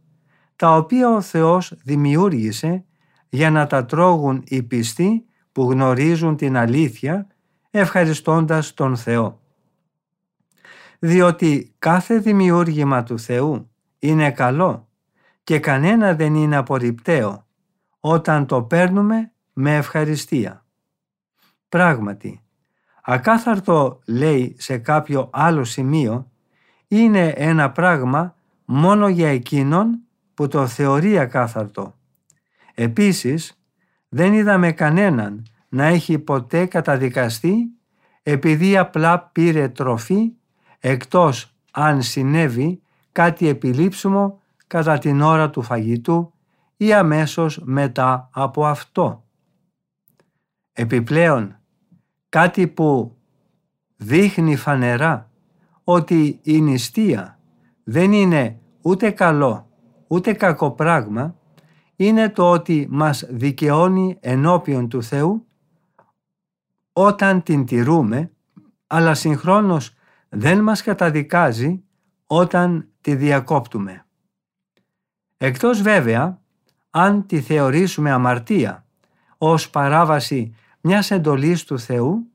τα 0.56 0.76
οποία 0.76 1.10
ο 1.10 1.22
Θεός 1.22 1.74
δημιούργησε 1.84 2.86
για 3.30 3.52
να 3.52 3.68
τα 3.68 3.86
τρώγουν 3.86 4.44
οι 4.46 4.64
πιστοί 4.64 5.26
που 5.52 5.72
γνωρίζουν 5.72 6.36
την 6.36 6.58
αλήθεια 6.58 7.28
ευχαριστώντας 7.70 8.74
τον 8.74 8.98
Θεό. 8.98 9.42
Διότι 11.00 11.76
κάθε 11.80 12.18
δημιούργημα 12.18 13.04
του 13.04 13.20
Θεού 13.20 13.70
είναι 14.00 14.32
καλό 14.32 14.88
και 15.44 15.60
κανένα 15.60 16.14
δεν 16.14 16.36
είναι 16.36 16.56
απορριπταίο 16.56 17.46
όταν 18.00 18.46
το 18.46 18.64
παίρνουμε 18.64 19.32
με 19.54 19.76
ευχαριστία. 19.76 20.66
Πράγματι, 21.70 22.44
ακάθαρτο 23.04 24.00
λέει 24.08 24.56
σε 24.60 24.78
κάποιο 24.78 25.30
άλλο 25.34 25.64
σημείο 25.64 26.32
είναι 26.88 27.28
ένα 27.28 27.72
πράγμα 27.72 28.36
μόνο 28.66 29.08
για 29.08 29.30
εκείνον 29.30 30.00
που 30.34 30.48
το 30.48 30.68
θεωρεί 30.68 31.20
ακάθαρτο. 31.20 31.96
Επίσης, 32.74 33.64
δεν 34.10 34.34
είδαμε 34.34 34.72
κανέναν 34.72 35.46
να 35.70 35.86
έχει 35.86 36.20
ποτέ 36.20 36.66
καταδικαστεί 36.66 37.72
επειδή 38.24 38.78
απλά 38.78 39.30
πήρε 39.32 39.68
τροφή 39.68 40.32
εκτός 40.80 41.56
αν 41.72 42.02
συνέβη 42.02 42.82
κάτι 43.12 43.48
επιλήψιμο 43.48 44.42
κατά 44.68 44.98
την 44.98 45.22
ώρα 45.22 45.50
του 45.50 45.62
φαγητού 45.62 46.34
ή 46.78 46.94
αμέσως 46.94 47.60
μετά 47.64 48.30
από 48.34 48.66
αυτό. 48.66 49.24
Επιπλέον, 50.74 51.60
κάτι 52.30 52.68
που 52.68 53.18
δείχνει 53.96 54.56
φανερά 54.56 55.32
ότι 55.84 56.40
η 56.42 56.62
νηστεία 56.62 57.40
δεν 57.84 58.12
είναι 58.12 58.60
ούτε 58.82 59.10
καλό 59.10 59.68
ούτε 60.08 60.34
κακό 60.34 60.72
πράγμα 60.72 61.36
είναι 61.96 62.30
το 62.30 62.52
ότι 62.52 62.88
μας 62.90 63.26
δικαιώνει 63.30 64.18
ενώπιον 64.20 64.90
του 64.90 65.04
Θεού 65.04 65.48
όταν 66.94 67.44
την 67.44 67.66
τηρούμε 67.66 68.32
αλλά 68.88 69.14
συγχρόνως 69.14 69.96
δεν 70.30 70.60
μας 70.60 70.84
καταδικάζει 70.84 71.84
όταν 72.26 72.88
τη 73.02 73.16
διακόπτουμε. 73.16 74.06
Εκτός 75.44 75.82
βέβαια 75.82 76.42
αν 76.90 77.26
τη 77.26 77.42
θεωρήσουμε 77.42 78.12
αμαρτία 78.12 78.86
ως 79.38 79.70
παράβαση 79.70 80.56
μιας 80.82 81.12
εντολής 81.12 81.64
του 81.64 81.80
Θεού 81.80 82.32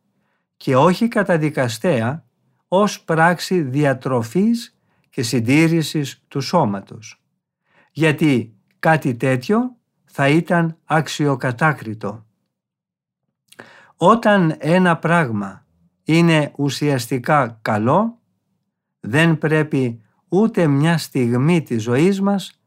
και 0.56 0.76
όχι 0.76 1.08
καταδικαστέα 1.08 2.24
ως 2.68 3.02
πράξη 3.02 3.62
διατροφής 3.62 4.78
και 5.10 5.22
συντήρησης 5.22 6.24
του 6.28 6.40
σώματος. 6.40 7.22
Γιατί 7.90 8.56
κάτι 8.78 9.14
τέτοιο 9.14 9.76
θα 10.04 10.28
ήταν 10.28 10.76
αξιοκατάκριτο. 10.84 12.26
Όταν 13.96 14.54
ένα 14.58 14.96
πράγμα 14.96 15.66
είναι 16.04 16.52
ουσιαστικά 16.56 17.58
καλό, 17.62 18.18
δεν 19.00 19.38
πρέπει 19.38 20.02
ούτε 20.28 20.66
μια 20.66 20.98
στιγμή 20.98 21.62
της 21.62 21.82
ζωής 21.82 22.20
μας 22.20 22.57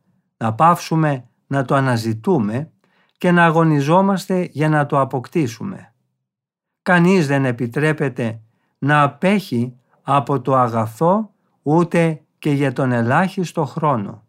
να 0.42 0.54
πάυσουμε 0.54 1.26
να 1.48 1.66
το 1.66 1.76
αναζητούμε 1.76 2.72
και 3.18 3.32
να 3.32 3.46
αγωνιζόμαστε 3.46 4.50
για 4.52 4.70
να 4.70 4.86
το 4.86 5.00
αποκτήσουμε. 5.00 5.94
Κανείς 6.82 7.28
δεν 7.28 7.46
επιτρέπεται 7.46 8.42
να 8.78 9.02
απέχει 9.02 9.76
από 10.02 10.42
το 10.42 10.56
αγαθό 10.56 11.34
ούτε 11.62 12.22
και 12.40 12.52
για 12.52 12.74
τον 12.74 12.92
ελάχιστο 12.92 13.66
χρόνο. 13.66 14.24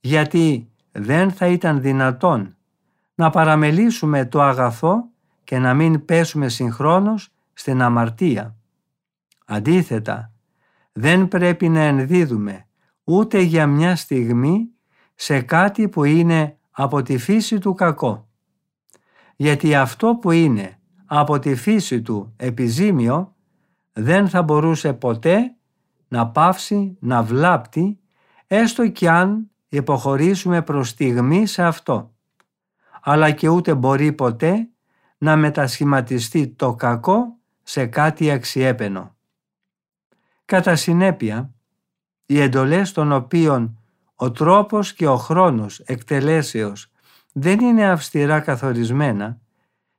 Γιατί 0.00 0.70
δεν 0.92 1.30
θα 1.30 1.46
ήταν 1.46 1.80
δυνατόν 1.80 2.56
να 3.14 3.30
παραμελήσουμε 3.30 4.26
το 4.26 4.42
αγαθό 4.42 5.04
και 5.44 5.58
να 5.58 5.74
μην 5.74 6.04
πέσουμε 6.04 6.48
συγχρόνως 6.48 7.28
στην 7.52 7.82
αμαρτία. 7.82 8.56
Αντίθετα, 9.46 10.32
δεν 10.92 11.28
πρέπει 11.28 11.68
να 11.68 11.80
ενδίδουμε 11.80 12.66
ούτε 13.04 13.40
για 13.40 13.66
μια 13.66 13.96
στιγμή 13.96 14.72
σε 15.14 15.40
κάτι 15.40 15.88
που 15.88 16.04
είναι 16.04 16.56
από 16.70 17.02
τη 17.02 17.18
φύση 17.18 17.58
του 17.58 17.74
κακό. 17.74 18.28
Γιατί 19.36 19.74
αυτό 19.74 20.16
που 20.20 20.30
είναι 20.30 20.78
από 21.06 21.38
τη 21.38 21.54
φύση 21.54 22.02
του 22.02 22.32
επιζήμιο 22.36 23.34
δεν 23.92 24.28
θα 24.28 24.42
μπορούσε 24.42 24.92
ποτέ 24.92 25.56
να 26.08 26.28
πάυσει 26.28 26.96
να 27.00 27.22
βλάπτει 27.22 27.98
έστω 28.46 28.88
κι 28.88 29.08
αν 29.08 29.50
υποχωρήσουμε 29.68 30.62
προς 30.62 30.88
στιγμή 30.88 31.46
σε 31.46 31.62
αυτό. 31.62 32.14
Αλλά 33.02 33.30
και 33.30 33.48
ούτε 33.48 33.74
μπορεί 33.74 34.12
ποτέ 34.12 34.68
να 35.18 35.36
μετασχηματιστεί 35.36 36.48
το 36.48 36.74
κακό 36.74 37.36
σε 37.62 37.86
κάτι 37.86 38.30
αξιέπαινο. 38.30 39.16
Κατά 40.44 40.76
συνέπεια, 40.76 41.54
οι 42.26 42.40
εντολές 42.40 42.92
των 42.92 43.12
οποίων 43.12 43.81
ο 44.22 44.30
τρόπος 44.30 44.92
και 44.92 45.06
ο 45.06 45.16
χρόνος 45.16 45.78
εκτελέσεως 45.78 46.90
δεν 47.32 47.60
είναι 47.60 47.88
αυστηρά 47.88 48.40
καθορισμένα 48.40 49.38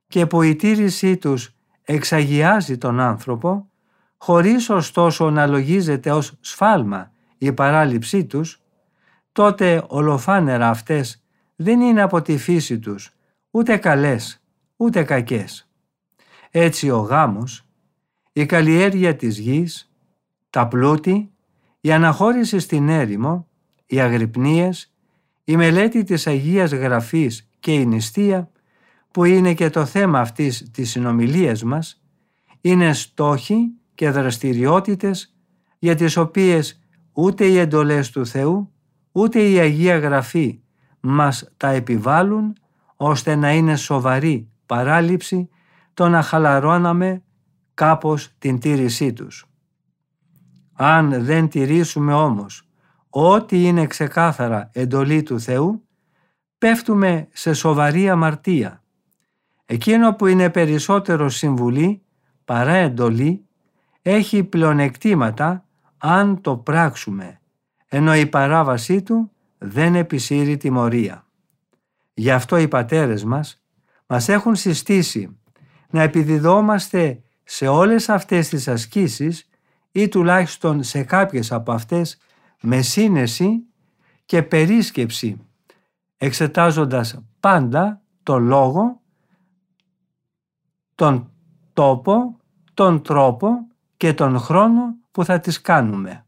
και 0.06 0.26
που 0.26 0.42
η 0.42 0.56
τήρησή 0.56 1.16
τους 1.16 1.54
εξαγιάζει 1.82 2.78
τον 2.78 3.00
άνθρωπο, 3.00 3.70
χωρίς 4.16 4.70
ωστόσο 4.70 5.30
να 5.30 5.46
λογίζεται 5.46 6.10
ως 6.10 6.36
σφάλμα 6.40 7.10
η 7.38 7.52
παράληψή 7.52 8.24
τους, 8.24 8.62
τότε 9.32 9.84
ολοφάνερα 9.86 10.68
αυτές 10.68 11.22
δεν 11.56 11.80
είναι 11.80 12.02
από 12.02 12.22
τη 12.22 12.38
φύση 12.38 12.78
τους 12.78 13.10
ούτε 13.50 13.76
καλές 13.76 14.42
ούτε 14.76 15.02
κακές. 15.02 15.68
Έτσι 16.50 16.90
ο 16.90 16.98
γάμος, 16.98 17.66
η 18.32 18.46
καλλιέργεια 18.46 19.16
της 19.16 19.38
γης, 19.38 19.92
τα 20.50 20.68
πλούτη, 20.68 21.32
η 21.80 21.92
αναχώρηση 21.92 22.58
στην 22.58 22.88
έρημο, 22.88 23.48
οι 23.94 24.00
αγρυπνίες, 24.00 24.92
η 25.44 25.56
μελέτη 25.56 26.02
της 26.02 26.26
Αγίας 26.26 26.72
Γραφής 26.72 27.48
και 27.60 27.72
η 27.72 27.86
νηστεία, 27.86 28.50
που 29.10 29.24
είναι 29.24 29.54
και 29.54 29.70
το 29.70 29.84
θέμα 29.84 30.20
αυτής 30.20 30.70
της 30.70 30.90
συνομιλίας 30.90 31.62
μας, 31.62 32.02
είναι 32.60 32.92
στόχοι 32.92 33.56
και 33.94 34.10
δραστηριότητες 34.10 35.34
για 35.78 35.94
τις 35.94 36.16
οποίες 36.16 36.80
ούτε 37.12 37.44
οι 37.44 37.58
εντολές 37.58 38.10
του 38.10 38.26
Θεού 38.26 38.72
ούτε 39.12 39.48
η 39.48 39.58
Αγία 39.58 39.98
Γραφή 39.98 40.60
μας 41.00 41.52
τα 41.56 41.68
επιβάλλουν 41.68 42.56
ώστε 42.96 43.34
να 43.34 43.52
είναι 43.52 43.76
σοβαρή 43.76 44.48
παράληψη 44.66 45.48
το 45.94 46.08
να 46.08 46.22
χαλαρώναμε 46.22 47.22
κάπως 47.74 48.30
την 48.38 48.58
τήρησή 48.58 49.12
τους. 49.12 49.46
Αν 50.72 51.24
δεν 51.24 51.48
τηρήσουμε 51.48 52.14
όμως 52.14 52.68
ό,τι 53.16 53.64
είναι 53.64 53.86
ξεκάθαρα 53.86 54.70
εντολή 54.72 55.22
του 55.22 55.40
Θεού, 55.40 55.84
πέφτουμε 56.58 57.28
σε 57.32 57.52
σοβαρή 57.52 58.08
αμαρτία. 58.08 58.82
Εκείνο 59.64 60.14
που 60.14 60.26
είναι 60.26 60.50
περισσότερο 60.50 61.28
συμβουλή 61.28 62.02
παρά 62.44 62.72
εντολή 62.72 63.44
έχει 64.02 64.44
πλεονεκτήματα 64.44 65.64
αν 65.98 66.40
το 66.40 66.56
πράξουμε, 66.56 67.40
ενώ 67.88 68.14
η 68.14 68.26
παράβασή 68.26 69.02
του 69.02 69.30
δεν 69.58 69.94
επισύρει 69.94 70.56
τιμωρία. 70.56 71.26
Γι' 72.14 72.30
αυτό 72.30 72.56
οι 72.56 72.68
πατέρες 72.68 73.24
μας 73.24 73.62
μας 74.06 74.28
έχουν 74.28 74.54
συστήσει 74.54 75.38
να 75.90 76.02
επιδιδόμαστε 76.02 77.20
σε 77.44 77.66
όλες 77.66 78.08
αυτές 78.08 78.48
τις 78.48 78.68
ασκήσεις 78.68 79.48
ή 79.92 80.08
τουλάχιστον 80.08 80.82
σε 80.82 81.02
κάποιες 81.02 81.52
από 81.52 81.72
αυτές 81.72 82.18
με 82.64 82.82
σύνεση 82.82 83.64
και 84.24 84.42
περίσκεψη 84.42 85.40
εξετάζοντας 86.16 87.18
πάντα 87.40 88.02
το 88.22 88.38
λόγο, 88.38 89.00
τον 90.94 91.30
τόπο, 91.72 92.36
τον 92.74 93.02
τρόπο 93.02 93.48
και 93.96 94.14
τον 94.14 94.38
χρόνο 94.38 94.96
που 95.10 95.24
θα 95.24 95.40
τις 95.40 95.60
κάνουμε. 95.60 96.26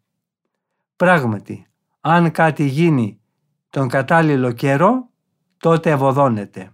Πράγματι, 0.96 1.66
αν 2.00 2.30
κάτι 2.30 2.64
γίνει 2.64 3.20
τον 3.70 3.88
κατάλληλο 3.88 4.52
καιρό, 4.52 5.08
τότε 5.56 5.90
ευωδώνεται. 5.90 6.70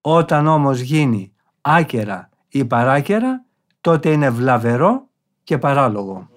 Όταν 0.00 0.46
όμως 0.46 0.80
γίνει 0.80 1.32
άκερα 1.60 2.28
ή 2.48 2.64
παράκερα, 2.64 3.44
τότε 3.80 4.12
είναι 4.12 4.30
βλαβερό 4.30 5.08
και 5.44 5.58
παράλογο. 5.58 6.28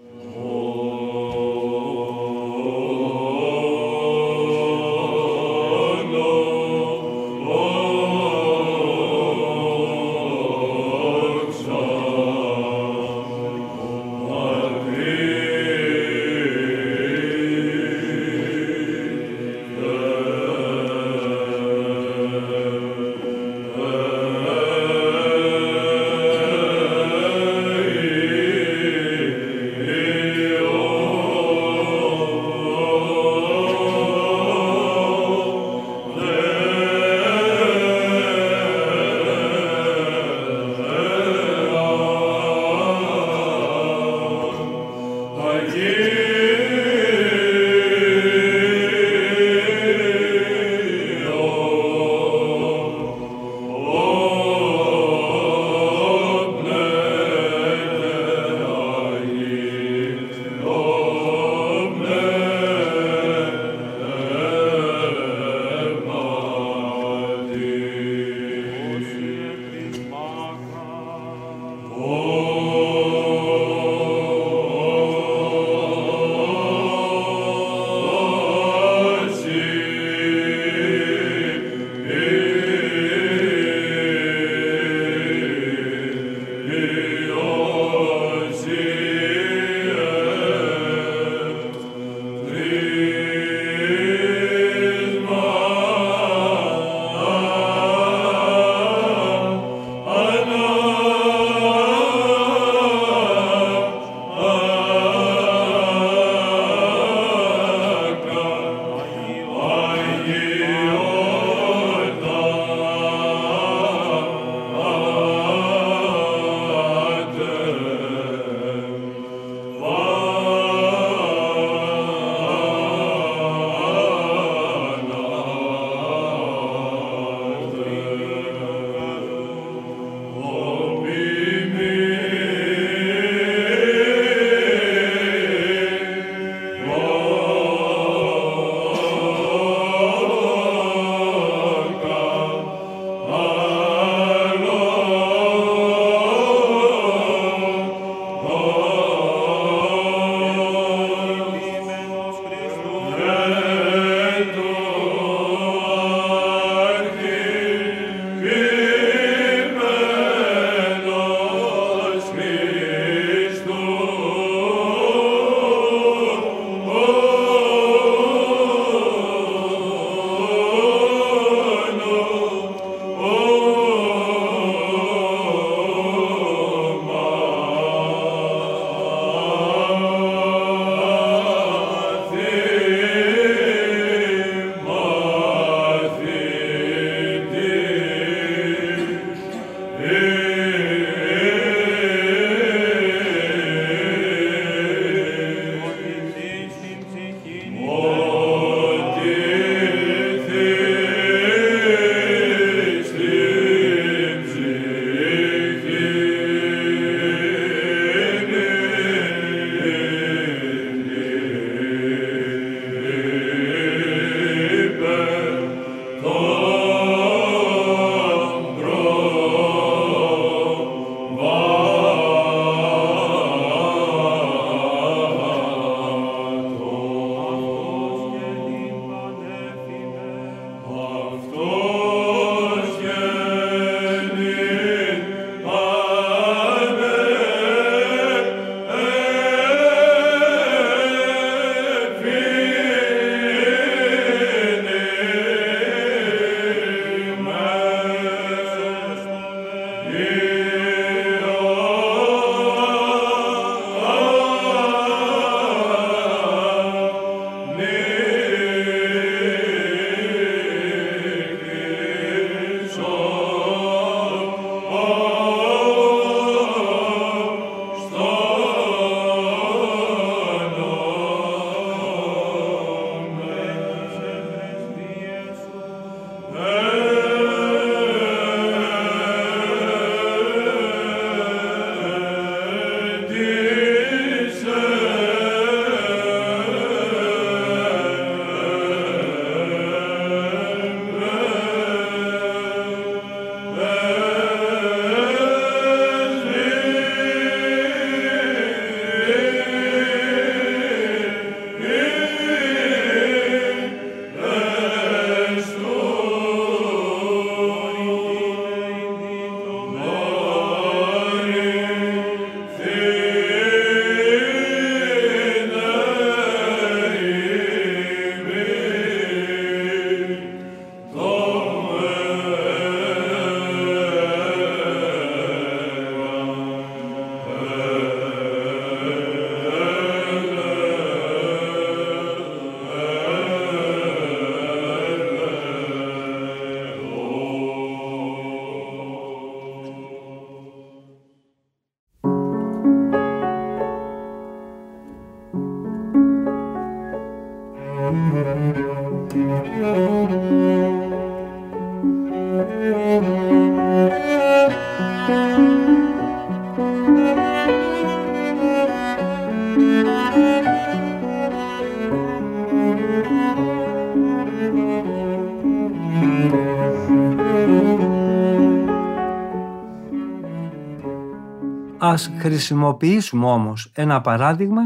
Ας 372.17 372.31
χρησιμοποιήσουμε 372.37 373.45
όμως 373.45 373.91
ένα 373.95 374.21
παράδειγμα 374.21 374.81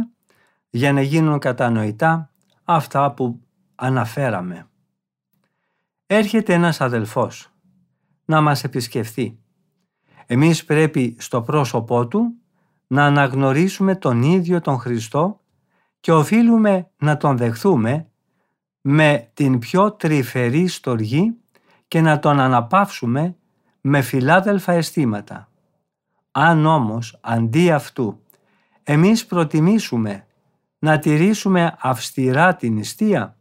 για 0.69 0.93
να 0.93 1.01
γίνουν 1.01 1.39
κατανοητά 1.39 2.31
αυτά 2.63 3.13
που 3.13 3.39
αναφέραμε. 3.75 4.67
Έρχεται 6.05 6.53
ένας 6.53 6.81
αδελφός 6.81 7.51
να 8.25 8.41
μας 8.41 8.63
επισκεφθεί. 8.63 9.39
Εμείς 10.25 10.65
πρέπει 10.65 11.15
στο 11.19 11.41
πρόσωπό 11.41 12.07
του 12.07 12.33
να 12.87 13.05
αναγνωρίσουμε 13.05 13.95
τον 13.95 14.21
ίδιο 14.21 14.61
τον 14.61 14.77
Χριστό 14.77 15.39
και 15.99 16.11
οφείλουμε 16.11 16.89
να 16.97 17.17
τον 17.17 17.37
δεχθούμε 17.37 18.07
με 18.81 19.29
την 19.33 19.59
πιο 19.59 19.91
τρυφερή 19.91 20.67
στοργή 20.67 21.37
και 21.87 22.01
να 22.01 22.19
τον 22.19 22.39
αναπαύσουμε 22.39 23.35
με 23.81 24.01
φιλάδελφα 24.01 24.71
αισθήματα. 24.71 25.50
Αν 26.31 26.65
όμως 26.65 27.17
αντί 27.21 27.71
αυτού 27.71 28.19
εμείς 28.83 29.25
προτιμήσουμε 29.25 30.25
να 30.79 30.99
τηρήσουμε 30.99 31.75
αυστηρά 31.79 32.55
την 32.55 32.73
νηστεία, 32.73 33.37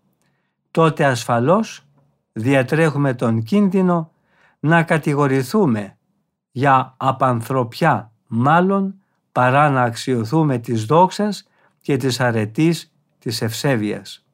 τότε 0.71 1.05
ασφαλώς 1.05 1.85
διατρέχουμε 2.33 3.15
τον 3.15 3.43
κίνδυνο 3.43 4.13
να 4.61 4.83
κατηγορηθούμε 4.83 5.97
για 6.51 6.95
απανθρωπιά 6.97 8.13
μάλλον 8.27 8.95
παρά 9.33 9.71
να 9.71 9.83
αξιοθούμε 9.83 10.59
της 10.59 10.85
δόξας 10.85 11.49
και 11.81 11.97
της 11.97 12.21
αρετής 12.21 12.93
της 13.19 13.43
ευσέβειας. 13.43 14.25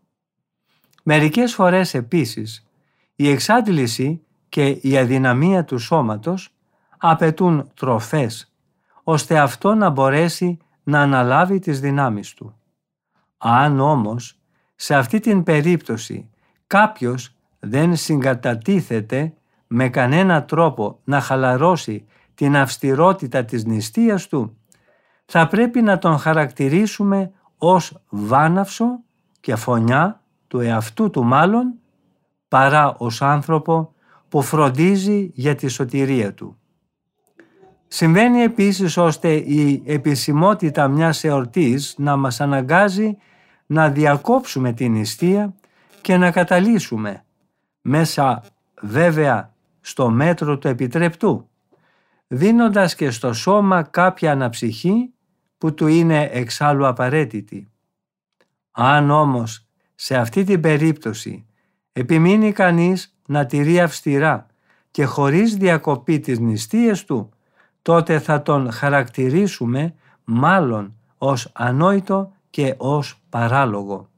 Μερικές 1.02 1.54
φορές 1.54 1.94
επίσης 1.94 2.66
η 3.16 3.28
εξάντληση 3.30 4.22
και 4.48 4.66
η 4.68 4.98
αδυναμία 4.98 5.64
του 5.64 5.78
σώματος 5.78 6.55
απαιτούν 6.98 7.70
τροφές 7.74 8.52
ώστε 9.02 9.38
αυτό 9.38 9.74
να 9.74 9.90
μπορέσει 9.90 10.58
να 10.82 11.00
αναλάβει 11.00 11.58
τις 11.58 11.80
δυνάμεις 11.80 12.34
του. 12.34 12.54
Αν 13.38 13.80
όμως 13.80 14.38
σε 14.74 14.94
αυτή 14.94 15.20
την 15.20 15.42
περίπτωση 15.42 16.30
κάποιος 16.66 17.34
δεν 17.58 17.96
συγκατατίθεται 17.96 19.34
με 19.66 19.88
κανένα 19.88 20.44
τρόπο 20.44 20.98
να 21.04 21.20
χαλαρώσει 21.20 22.06
την 22.34 22.56
αυστηρότητα 22.56 23.44
της 23.44 23.64
νηστείας 23.64 24.26
του, 24.26 24.56
θα 25.26 25.48
πρέπει 25.48 25.82
να 25.82 25.98
τον 25.98 26.18
χαρακτηρίσουμε 26.18 27.32
ως 27.58 28.02
βάναυσο 28.08 29.00
και 29.40 29.56
φωνιά 29.56 30.20
του 30.48 30.60
εαυτού 30.60 31.10
του 31.10 31.24
μάλλον, 31.24 31.74
παρά 32.48 32.94
ως 32.98 33.22
άνθρωπο 33.22 33.94
που 34.28 34.42
φροντίζει 34.42 35.30
για 35.34 35.54
τη 35.54 35.68
σωτηρία 35.68 36.34
του. 36.34 36.58
Συμβαίνει 37.88 38.40
επίσης 38.40 38.96
ώστε 38.96 39.32
η 39.32 39.82
επισημότητα 39.86 40.88
μιας 40.88 41.24
εορτής 41.24 41.94
να 41.98 42.16
μας 42.16 42.40
αναγκάζει 42.40 43.16
να 43.66 43.90
διακόψουμε 43.90 44.72
την 44.72 44.92
νηστεία 44.92 45.54
και 46.00 46.16
να 46.16 46.30
καταλύσουμε 46.30 47.24
μέσα 47.80 48.42
βέβαια 48.80 49.54
στο 49.80 50.10
μέτρο 50.10 50.58
του 50.58 50.68
επιτρεπτού 50.68 51.48
δίνοντας 52.26 52.94
και 52.94 53.10
στο 53.10 53.32
σώμα 53.32 53.82
κάποια 53.82 54.32
αναψυχή 54.32 55.12
που 55.58 55.74
του 55.74 55.86
είναι 55.86 56.28
εξάλλου 56.32 56.86
απαραίτητη. 56.86 57.70
Αν 58.70 59.10
όμως 59.10 59.66
σε 59.94 60.16
αυτή 60.16 60.44
την 60.44 60.60
περίπτωση 60.60 61.46
επιμείνει 61.92 62.52
κανείς 62.52 63.16
να 63.26 63.46
τηρεί 63.46 63.80
αυστηρά 63.80 64.46
και 64.90 65.04
χωρίς 65.04 65.56
διακοπή 65.56 66.20
τις 66.20 66.38
νηστείες 66.38 67.04
του, 67.04 67.30
τότε 67.86 68.18
θα 68.18 68.42
τον 68.42 68.70
χαρακτηρίσουμε 68.70 69.94
μάλλον 70.24 70.94
ως 71.18 71.50
ανόητο 71.52 72.32
και 72.50 72.74
ως 72.76 73.20
παράλογο. 73.28 74.08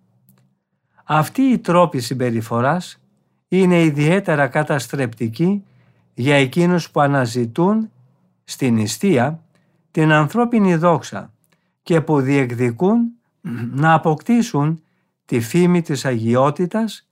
Αυτή 1.04 1.42
η 1.42 1.59
τρόπη 1.59 2.00
συμπεριφοράς 2.00 3.00
είναι 3.48 3.83
ιδιαίτερα 3.83 4.46
καταστρεπτική 4.48 5.64
για 6.14 6.35
εκείνους 6.35 6.90
που 6.90 7.00
αναζητούν 7.00 7.90
στην 8.44 8.74
νηστεία 8.74 9.42
την 9.90 10.12
ανθρώπινη 10.12 10.74
δόξα 10.76 11.33
και 11.83 12.00
που 12.00 12.20
διεκδικούν 12.20 13.12
να 13.70 13.92
αποκτήσουν 13.92 14.83
τη 15.24 15.40
φήμη 15.40 15.83
της 15.83 16.04
αγιότητας 16.04 17.09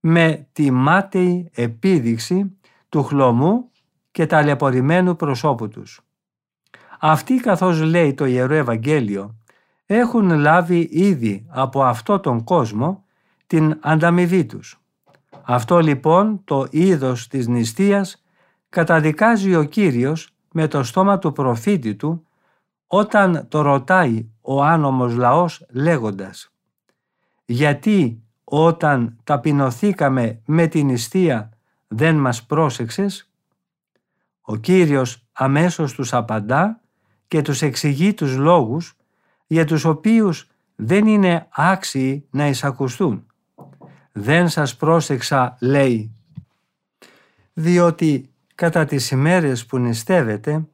με 0.00 0.46
τη 0.52 0.70
μάταιη 0.70 1.50
επίδειξη 1.54 2.56
του 2.88 3.02
χλωμού 3.02 3.70
και 4.16 4.26
ταλαιπωρημένου 4.26 5.16
προσώπου 5.16 5.68
τους. 5.68 6.00
Αυτοί 7.00 7.34
καθώς 7.34 7.82
λέει 7.82 8.14
το 8.14 8.24
Ιερό 8.24 8.54
Ευαγγέλιο 8.54 9.34
έχουν 9.86 10.30
λάβει 10.30 10.88
ήδη 10.92 11.46
από 11.48 11.84
αυτό 11.84 12.20
τον 12.20 12.44
κόσμο 12.44 13.04
την 13.46 13.78
ανταμοιβή 13.80 14.44
τους. 14.44 14.80
Αυτό 15.42 15.78
λοιπόν 15.78 16.40
το 16.44 16.66
είδος 16.70 17.28
της 17.28 17.48
νηστείας 17.48 18.24
καταδικάζει 18.68 19.54
ο 19.54 19.64
Κύριος 19.64 20.34
με 20.52 20.68
το 20.68 20.82
στόμα 20.82 21.18
του 21.18 21.32
προφήτη 21.32 21.94
του 21.94 22.26
όταν 22.86 23.46
το 23.48 23.60
ρωτάει 23.60 24.28
ο 24.40 24.62
άνομος 24.62 25.14
λαός 25.14 25.66
λέγοντας 25.70 26.52
«Γιατί 27.44 28.22
όταν 28.44 29.16
ταπεινωθήκαμε 29.24 30.40
με 30.46 30.66
την 30.66 30.86
νηστεία 30.86 31.50
δεν 31.88 32.16
μας 32.16 32.44
πρόσεξες» 32.44 33.30
Ο 34.48 34.56
Κύριος 34.56 35.26
αμέσως 35.32 35.92
τους 35.92 36.12
απαντά 36.12 36.80
και 37.28 37.42
τους 37.42 37.62
εξηγεί 37.62 38.14
τους 38.14 38.36
λόγους 38.36 38.96
για 39.46 39.64
τους 39.64 39.84
οποίους 39.84 40.48
δεν 40.76 41.06
είναι 41.06 41.46
άξιοι 41.50 42.26
να 42.30 42.46
εισακουστούν. 42.46 43.26
«Δεν 44.12 44.48
σας 44.48 44.76
πρόσεξα» 44.76 45.56
λέει 45.60 46.12
«διότι 47.52 48.30
κατά 48.54 48.84
τις 48.84 49.10
ημέρες 49.10 49.66
που 49.66 49.78
νηστεύετε 49.78 50.66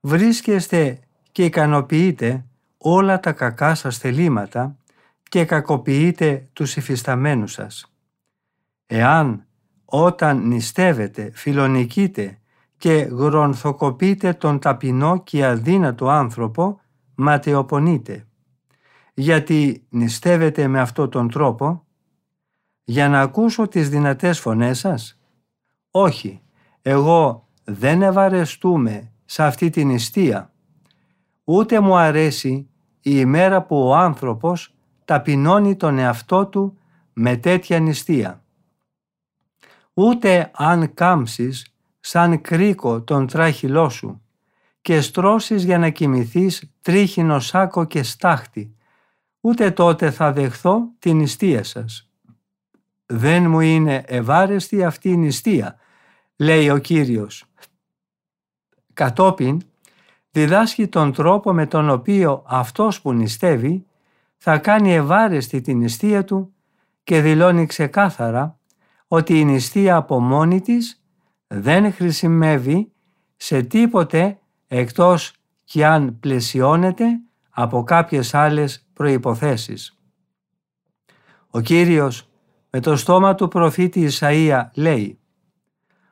βρίσκεστε 0.00 1.00
και 1.32 1.44
ικανοποιείτε 1.44 2.44
όλα 2.78 3.20
τα 3.20 3.32
κακά 3.32 3.74
σας 3.74 3.98
θελήματα 3.98 4.76
και 5.22 5.44
κακοποιείτε 5.44 6.48
τους 6.52 6.76
υφισταμένους 6.76 7.52
σας. 7.52 7.92
Εάν 8.86 9.46
όταν 9.84 10.46
νηστεύετε 10.46 11.30
φιλονικείτε 11.34 12.36
και 12.82 12.92
γρονθοκοπείτε 12.92 14.32
τον 14.32 14.58
ταπεινό 14.58 15.22
και 15.22 15.46
αδύνατο 15.46 16.08
άνθρωπο, 16.08 16.80
ματαιοπονείτε. 17.14 18.26
Γιατί 19.14 19.86
νηστεύετε 19.88 20.66
με 20.68 20.80
αυτόν 20.80 21.10
τον 21.10 21.28
τρόπο, 21.28 21.84
για 22.84 23.08
να 23.08 23.20
ακούσω 23.20 23.68
τις 23.68 23.88
δυνατές 23.88 24.40
φωνές 24.40 24.78
σας; 24.78 25.20
Όχι, 25.90 26.42
εγώ 26.82 27.48
δεν 27.64 28.02
ευαρεστούμε 28.02 29.12
σε 29.24 29.42
αυτή 29.42 29.70
την 29.70 29.86
νηστεία. 29.86 30.52
Ούτε 31.44 31.80
μου 31.80 31.96
αρέσει 31.96 32.50
η 33.00 33.10
ημέρα 33.14 33.62
που 33.62 33.86
ο 33.86 33.94
άνθρωπος 33.94 34.74
ταπεινώνει 35.04 35.76
τον 35.76 35.98
εαυτό 35.98 36.46
του 36.46 36.78
με 37.12 37.36
τέτοια 37.36 37.80
νηστεία. 37.80 38.44
Ούτε 39.94 40.50
αν 40.54 40.94
κάμψεις 40.94 41.71
σαν 42.04 42.40
κρίκο 42.40 43.02
τον 43.02 43.26
τράχυλό 43.26 43.88
σου 43.88 44.22
και 44.80 45.00
στρώσεις 45.00 45.64
για 45.64 45.78
να 45.78 45.88
κοιμηθείς 45.90 46.72
τρίχινο 46.80 47.40
σάκο 47.40 47.84
και 47.84 48.02
στάχτη, 48.02 48.76
ούτε 49.40 49.70
τότε 49.70 50.10
θα 50.10 50.32
δεχθώ 50.32 50.88
την 50.98 51.16
νηστεία 51.16 51.64
σας. 51.64 52.10
Δεν 53.06 53.50
μου 53.50 53.60
είναι 53.60 54.04
ευάρεστη 54.06 54.84
αυτή 54.84 55.08
η 55.08 55.16
νηστεία, 55.16 55.76
λέει 56.36 56.70
ο 56.70 56.78
Κύριος. 56.78 57.44
Κατόπιν 58.92 59.60
διδάσκει 60.30 60.88
τον 60.88 61.12
τρόπο 61.12 61.52
με 61.52 61.66
τον 61.66 61.90
οποίο 61.90 62.42
αυτός 62.46 63.00
που 63.00 63.12
νηστεύει 63.12 63.86
θα 64.36 64.58
κάνει 64.58 64.94
ευάρεστη 64.94 65.60
την 65.60 65.78
νηστεία 65.78 66.24
του 66.24 66.54
και 67.04 67.20
δηλώνει 67.20 67.66
ξεκάθαρα 67.66 68.58
ότι 69.08 69.40
η 69.40 69.44
νηστεία 69.44 69.96
από 69.96 70.20
μόνη 70.20 70.60
της 70.60 71.01
δεν 71.54 71.92
χρησιμεύει 71.92 72.92
σε 73.36 73.62
τίποτε 73.62 74.38
εκτός 74.66 75.32
κι 75.64 75.84
αν 75.84 76.18
πλαισιώνεται 76.20 77.20
από 77.50 77.82
κάποιες 77.82 78.34
άλλες 78.34 78.86
προϋποθέσεις. 78.92 79.98
Ο 81.50 81.60
Κύριος 81.60 82.28
με 82.70 82.80
το 82.80 82.96
στόμα 82.96 83.34
του 83.34 83.48
προφήτη 83.48 84.08
Ισαΐα 84.10 84.64
λέει 84.74 85.18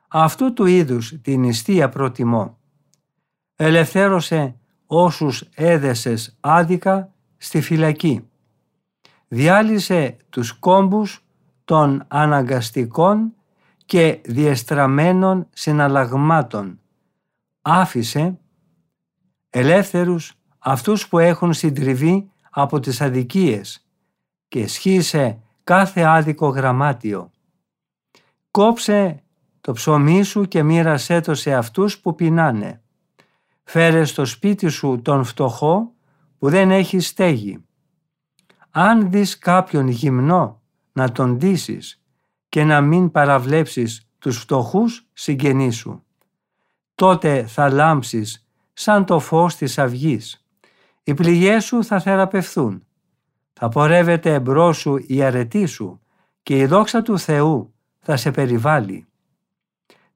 «Αυτού 0.07 0.53
του 0.53 0.65
είδους 0.65 1.21
την 1.21 1.39
νηστεία 1.39 1.89
προτιμώ. 1.89 2.57
Ελευθέρωσε 3.55 4.55
όσους 4.85 5.41
έδεσες 5.55 6.37
άδικα 6.39 7.13
στη 7.37 7.61
φυλακή. 7.61 8.27
Διάλυσε 9.27 10.17
τους 10.29 10.51
κόμπους 10.51 11.25
των 11.65 12.03
αναγκαστικών 12.07 13.33
και 13.91 14.21
διεστραμμένων 14.23 15.47
συναλλαγμάτων. 15.53 16.79
Άφησε 17.61 18.39
ελεύθερους 19.49 20.33
αυτούς 20.59 21.07
που 21.07 21.19
έχουν 21.19 21.53
συντριβεί 21.53 22.29
από 22.49 22.79
τις 22.79 23.01
αδικίες 23.01 23.87
και 24.47 24.67
σχίσε 24.67 25.41
κάθε 25.63 26.03
άδικο 26.03 26.47
γραμμάτιο. 26.47 27.31
Κόψε 28.51 29.23
το 29.61 29.71
ψωμί 29.71 30.23
σου 30.23 30.45
και 30.45 30.63
μοίρασέ 30.63 31.19
το 31.19 31.35
σε 31.35 31.53
αυτούς 31.53 31.99
που 31.99 32.15
πεινάνε. 32.15 32.81
Φέρε 33.63 34.03
στο 34.03 34.25
σπίτι 34.25 34.67
σου 34.67 35.01
τον 35.01 35.23
φτωχό 35.23 35.93
που 36.37 36.49
δεν 36.49 36.71
έχει 36.71 36.99
στέγη. 36.99 37.65
Αν 38.69 39.11
δεις 39.11 39.37
κάποιον 39.37 39.87
γυμνό 39.87 40.61
να 40.91 41.11
τον 41.11 41.37
ντύσεις 41.37 42.00
και 42.51 42.63
να 42.63 42.81
μην 42.81 43.11
παραβλέψεις 43.11 44.07
τους 44.19 44.37
φτωχούς 44.37 45.07
συγγενείς 45.13 45.75
σου. 45.75 46.03
Τότε 46.95 47.45
θα 47.47 47.69
λάμψεις 47.69 48.47
σαν 48.73 49.05
το 49.05 49.19
φως 49.19 49.55
της 49.55 49.77
αυγής. 49.77 50.45
Οι 51.03 51.13
πληγές 51.13 51.65
σου 51.65 51.83
θα 51.83 51.99
θεραπευθούν. 51.99 52.85
Θα 53.53 53.69
πορεύεται 53.69 54.33
εμπρός 54.33 54.77
σου 54.77 54.97
η 55.07 55.23
αρετή 55.23 55.65
σου 55.65 56.01
και 56.43 56.57
η 56.57 56.65
δόξα 56.65 57.01
του 57.01 57.19
Θεού 57.19 57.73
θα 57.99 58.17
σε 58.17 58.31
περιβάλλει. 58.31 59.07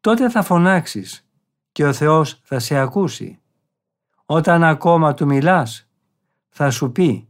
Τότε 0.02 0.30
θα 0.30 0.42
φωνάξεις 0.42 1.28
και 1.72 1.86
ο 1.86 1.94
Θεός 1.94 2.40
θα 2.44 2.60
σε 2.60 2.78
ακούσει. 2.78 3.40
Όταν 4.26 4.64
ακόμα 4.64 5.14
του 5.14 5.26
μιλάς 5.26 5.90
θα 6.50 6.70
σου 6.70 6.92
πει 6.92 7.28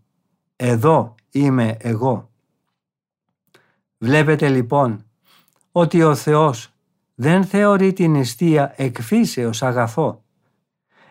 «Εδώ 0.55 1.15
είμαι 1.31 1.77
εγώ». 1.79 2.29
Βλέπετε 4.05 4.49
λοιπόν 4.49 5.05
ότι 5.71 6.03
ο 6.03 6.15
Θεός 6.15 6.73
δεν 7.15 7.43
θεωρεί 7.43 7.93
την 7.93 8.11
νηστεία 8.11 8.73
εκφύσεως 8.75 9.63
αγαθό, 9.63 10.23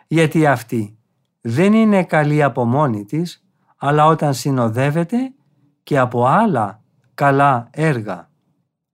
γιατί 0.07 0.47
αυτή 0.47 0.99
δεν 1.41 1.73
είναι 1.73 2.05
καλή 2.05 2.43
από 2.43 2.65
μόνη 2.65 3.05
της, 3.05 3.45
αλλά 3.77 4.07
όταν 4.07 4.35
συνοδεύεται 4.35 5.35
και 5.83 5.99
από 5.99 6.27
άλλα 6.27 6.83
καλά 7.15 7.69
έργα. 7.71 8.31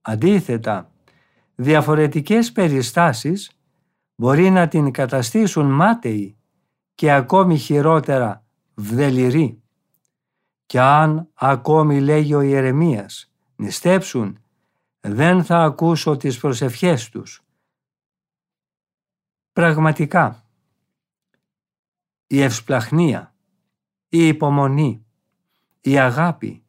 Αντίθετα, 0.01 0.91
διαφορετικές 1.55 2.53
περιστάσεις 2.53 3.51
μπορεί 4.15 4.51
να 4.51 4.69
την 4.69 4.91
καταστήσουν 4.91 5.67
μάταιη 5.67 6.37
και 6.95 7.13
ακόμη 7.13 7.57
χειρότερα 7.57 8.45
βδεληρή. 8.75 9.63
Κι 10.67 10.79
αν 10.79 11.29
ακόμη 11.35 12.01
λέγει 12.01 12.35
ο 12.35 12.41
Ιερεμίας 12.41 13.30
νηστέψουν 13.61 14.43
δεν 15.01 15.45
θα 15.45 15.63
ακούσω 15.63 16.17
τις 16.17 16.39
προσευχές 16.39 17.09
τους. 17.09 17.45
Πραγματικά, 19.53 20.45
η 22.27 22.41
ευσπλαχνία, 22.41 23.35
η 24.09 24.27
υπομονή, 24.27 25.07
η 25.81 25.99
αγάπη 25.99 26.65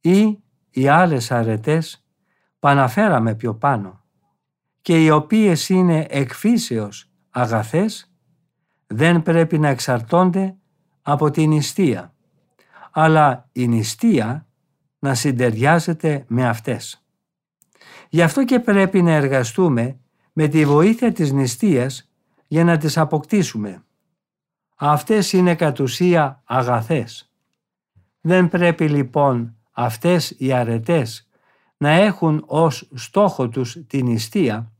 ή 0.00 0.38
οι 0.70 0.88
άλλες 0.88 1.30
αρετές 1.30 2.06
παναφέραμε 2.58 3.34
πιο 3.34 3.54
πάνω 3.54 4.04
και 4.82 5.04
οι 5.04 5.10
οποίες 5.10 5.68
είναι 5.68 6.06
εκφύσεως 6.08 7.10
αγαθές 7.30 8.12
δεν 8.86 9.22
πρέπει 9.22 9.58
να 9.58 9.68
εξαρτώνται 9.68 10.56
από 11.02 11.30
την 11.30 11.48
νηστεία, 11.48 12.14
αλλά 12.90 13.48
η 13.52 13.68
νηστεία 13.68 14.45
να 15.06 15.14
συντεριάζεται 15.14 16.24
με 16.28 16.48
αυτές. 16.48 17.04
Γι' 18.08 18.22
αυτό 18.22 18.44
και 18.44 18.60
πρέπει 18.60 19.02
να 19.02 19.12
εργαστούμε 19.12 19.98
με 20.32 20.48
τη 20.48 20.66
βοήθεια 20.66 21.12
της 21.12 21.32
νηστείας 21.32 22.10
για 22.46 22.64
να 22.64 22.76
τις 22.76 22.98
αποκτήσουμε. 22.98 23.84
Αυτές 24.76 25.32
είναι 25.32 25.54
κατ' 25.54 25.80
ουσία 25.80 26.42
αγαθές. 26.44 27.32
Δεν 28.20 28.48
πρέπει 28.48 28.88
λοιπόν 28.88 29.56
αυτές 29.72 30.34
οι 30.38 30.52
αρετές 30.52 31.28
να 31.76 31.90
έχουν 31.90 32.42
ως 32.46 32.88
στόχο 32.94 33.48
τους 33.48 33.78
την 33.86 34.06
νηστεία, 34.06 34.72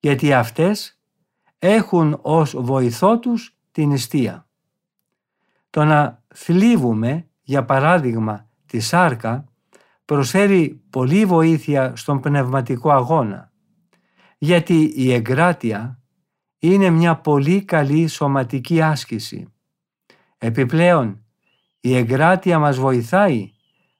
γιατί 0.00 0.32
αυτές 0.32 1.00
έχουν 1.58 2.18
ως 2.22 2.54
βοηθό 2.58 3.18
τους 3.18 3.56
την 3.72 3.88
νηστεία. 3.88 4.46
Το 5.70 5.84
να 5.84 6.22
θλίβουμε, 6.34 7.28
για 7.42 7.64
παράδειγμα, 7.64 8.48
τη 8.74 8.80
σάρκα, 8.80 9.44
προσφέρει 10.04 10.82
πολύ 10.90 11.24
βοήθεια 11.24 11.96
στον 11.96 12.20
πνευματικό 12.20 12.90
αγώνα, 12.90 13.52
γιατί 14.38 14.92
η 14.96 15.12
εγκράτεια 15.12 16.00
είναι 16.58 16.90
μια 16.90 17.16
πολύ 17.16 17.64
καλή 17.64 18.06
σωματική 18.06 18.82
άσκηση. 18.82 19.52
Επιπλέον, 20.38 21.24
η 21.80 21.96
εγκράτεια 21.96 22.58
μας 22.58 22.78
βοηθάει 22.78 23.50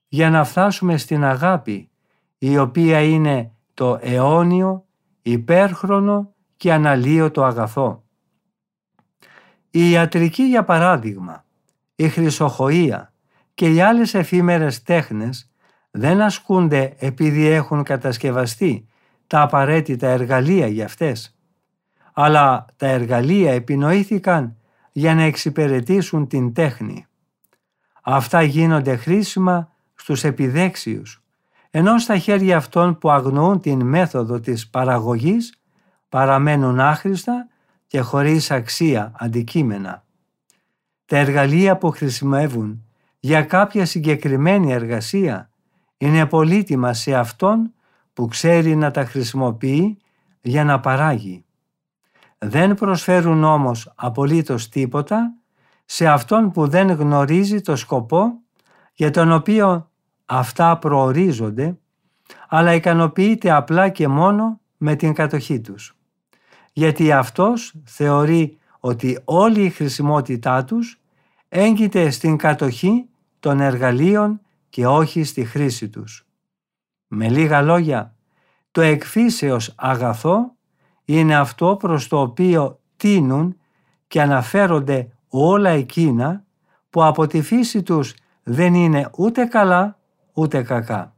για 0.08 0.30
να 0.30 0.44
φτάσουμε 0.44 0.96
στην 0.96 1.24
αγάπη, 1.24 1.90
η 2.38 2.58
οποία 2.58 3.02
είναι 3.02 3.52
το 3.74 3.98
αιώνιο, 4.00 4.86
υπέρχρονο 5.22 6.34
και 6.56 6.72
αναλύωτο 6.72 7.44
αγαθό. 7.44 8.04
Η 9.70 9.90
ιατρική, 9.90 10.42
για 10.42 10.64
παράδειγμα, 10.64 11.44
η 11.94 12.08
χρυσοχοΐα 12.08 13.12
και 13.54 13.72
οι 13.72 13.80
άλλες 13.80 14.14
εφήμερες 14.14 14.82
τέχνες 14.82 15.50
δεν 15.90 16.20
ασκούνται 16.20 16.94
επειδή 16.98 17.46
έχουν 17.46 17.82
κατασκευαστεί 17.82 18.88
τα 19.26 19.40
απαραίτητα 19.40 20.08
εργαλεία 20.08 20.66
για 20.66 20.84
αυτές, 20.84 21.38
αλλά 22.12 22.66
τα 22.76 22.86
εργαλεία 22.86 23.52
επινοήθηκαν 23.52 24.56
για 24.92 25.14
να 25.14 25.22
εξυπηρετήσουν 25.22 26.26
την 26.26 26.52
τέχνη. 26.52 27.06
Αυτά 28.02 28.42
γίνονται 28.42 28.96
χρήσιμα 28.96 29.72
στους 29.94 30.24
επιδέξιους, 30.24 31.22
ενώ 31.70 31.98
στα 31.98 32.18
χέρια 32.18 32.56
αυτών 32.56 32.98
που 32.98 33.10
αγνοούν 33.10 33.60
την 33.60 33.86
μέθοδο 33.86 34.40
της 34.40 34.68
παραγωγής 34.68 35.58
παραμένουν 36.08 36.80
άχρηστα 36.80 37.48
και 37.86 38.00
χωρίς 38.00 38.50
αξία 38.50 39.12
αντικείμενα. 39.18 40.04
Τα 41.06 41.16
εργαλεία 41.16 41.76
που 41.76 41.90
χρησιμεύουν 41.90 42.84
για 43.24 43.42
κάποια 43.42 43.86
συγκεκριμένη 43.86 44.72
εργασία 44.72 45.50
είναι 45.96 46.26
πολύτιμα 46.26 46.92
σε 46.92 47.14
αυτόν 47.14 47.72
που 48.12 48.26
ξέρει 48.26 48.76
να 48.76 48.90
τα 48.90 49.04
χρησιμοποιεί 49.04 49.98
για 50.40 50.64
να 50.64 50.80
παράγει. 50.80 51.44
Δεν 52.38 52.74
προσφέρουν 52.74 53.44
όμως 53.44 53.92
απολύτως 53.94 54.68
τίποτα 54.68 55.34
σε 55.84 56.06
αυτόν 56.06 56.50
που 56.50 56.68
δεν 56.68 56.90
γνωρίζει 56.90 57.60
το 57.60 57.76
σκοπό 57.76 58.32
για 58.94 59.10
τον 59.10 59.32
οποίο 59.32 59.90
αυτά 60.24 60.78
προορίζονται, 60.78 61.78
αλλά 62.48 62.74
ικανοποιείται 62.74 63.50
απλά 63.50 63.88
και 63.88 64.08
μόνο 64.08 64.60
με 64.76 64.94
την 64.94 65.14
κατοχή 65.14 65.60
τους. 65.60 65.96
Γιατί 66.72 67.12
αυτός 67.12 67.74
θεωρεί 67.84 68.58
ότι 68.80 69.20
όλη 69.24 69.64
η 69.64 69.70
χρησιμότητά 69.70 70.64
τους 70.64 71.00
έγκυται 71.48 72.10
στην 72.10 72.36
κατοχή 72.36 73.08
των 73.44 73.60
εργαλείων 73.60 74.40
και 74.68 74.86
όχι 74.86 75.24
στη 75.24 75.44
χρήση 75.44 75.88
τους. 75.88 76.26
Με 77.06 77.28
λίγα 77.28 77.62
λόγια, 77.62 78.14
το 78.70 78.80
εκφύσεως 78.80 79.72
αγαθό 79.76 80.54
είναι 81.04 81.36
αυτό 81.36 81.76
προς 81.76 82.08
το 82.08 82.20
οποίο 82.20 82.80
τίνουν 82.96 83.56
και 84.06 84.22
αναφέρονται 84.22 85.08
όλα 85.28 85.70
εκείνα 85.70 86.44
που 86.90 87.04
από 87.04 87.26
τη 87.26 87.42
φύση 87.42 87.82
τους 87.82 88.14
δεν 88.42 88.74
είναι 88.74 89.10
ούτε 89.16 89.44
καλά 89.44 89.98
ούτε 90.32 90.62
κακά. 90.62 91.14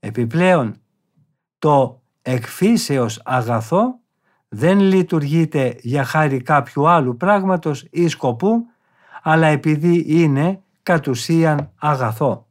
Επιπλέον, 0.00 0.76
το 1.58 2.02
εκφύσεως 2.22 3.20
αγαθό 3.24 3.98
δεν 4.48 4.80
λειτουργείται 4.80 5.76
για 5.80 6.04
χάρη 6.04 6.42
κάποιου 6.42 6.88
άλλου 6.88 7.16
πράγματος 7.16 7.86
ή 7.90 8.08
σκοπού, 8.08 8.66
αλλά 9.22 9.46
επειδή 9.46 10.04
είναι 10.06 10.63
κατ' 10.84 11.08
ουσίαν 11.08 11.70
αγαθό. 11.78 12.46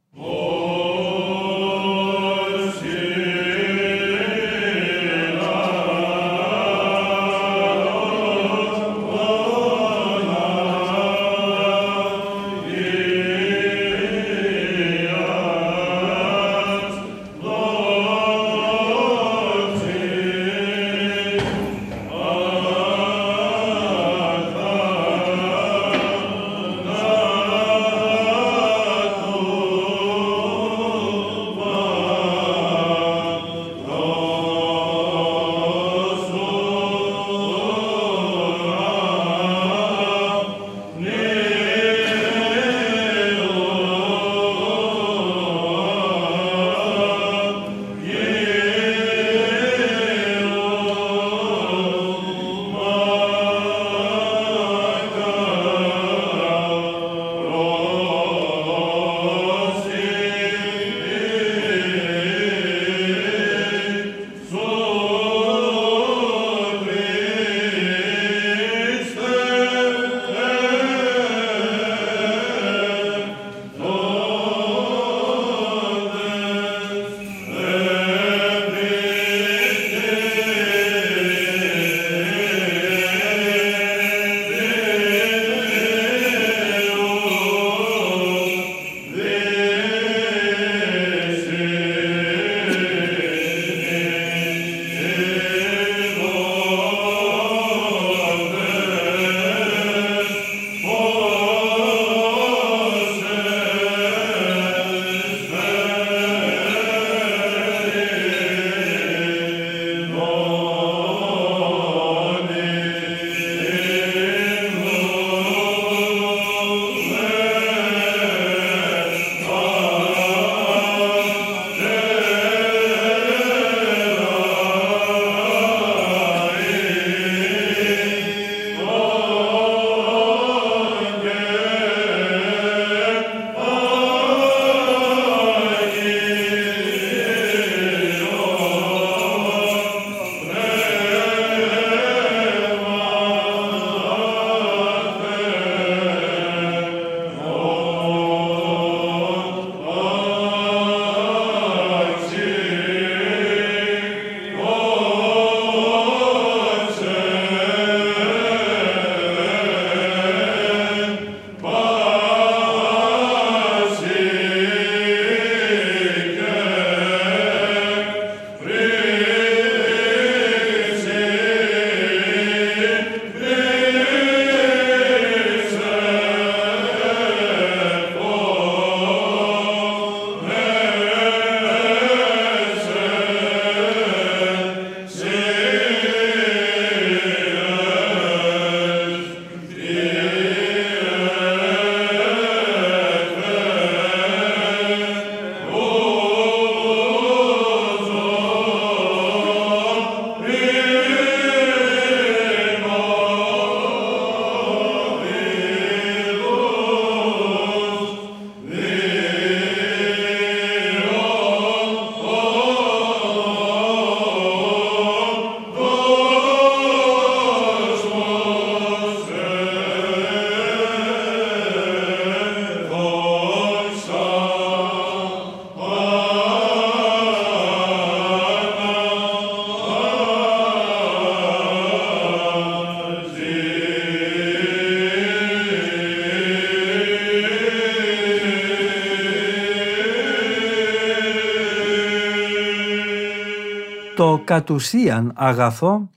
Το 244.24 244.42
κατουσίαν 244.44 245.32
αγαθό 245.36 246.10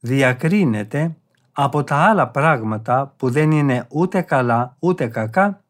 διακρίνεται 0.00 1.16
από 1.52 1.84
τα 1.84 1.96
άλλα 1.96 2.28
πράγματα 2.28 3.14
που 3.16 3.30
δεν 3.30 3.50
είναι 3.50 3.86
ούτε 3.88 4.20
καλά 4.20 4.76
ούτε 4.78 5.06
κακά 5.06 5.64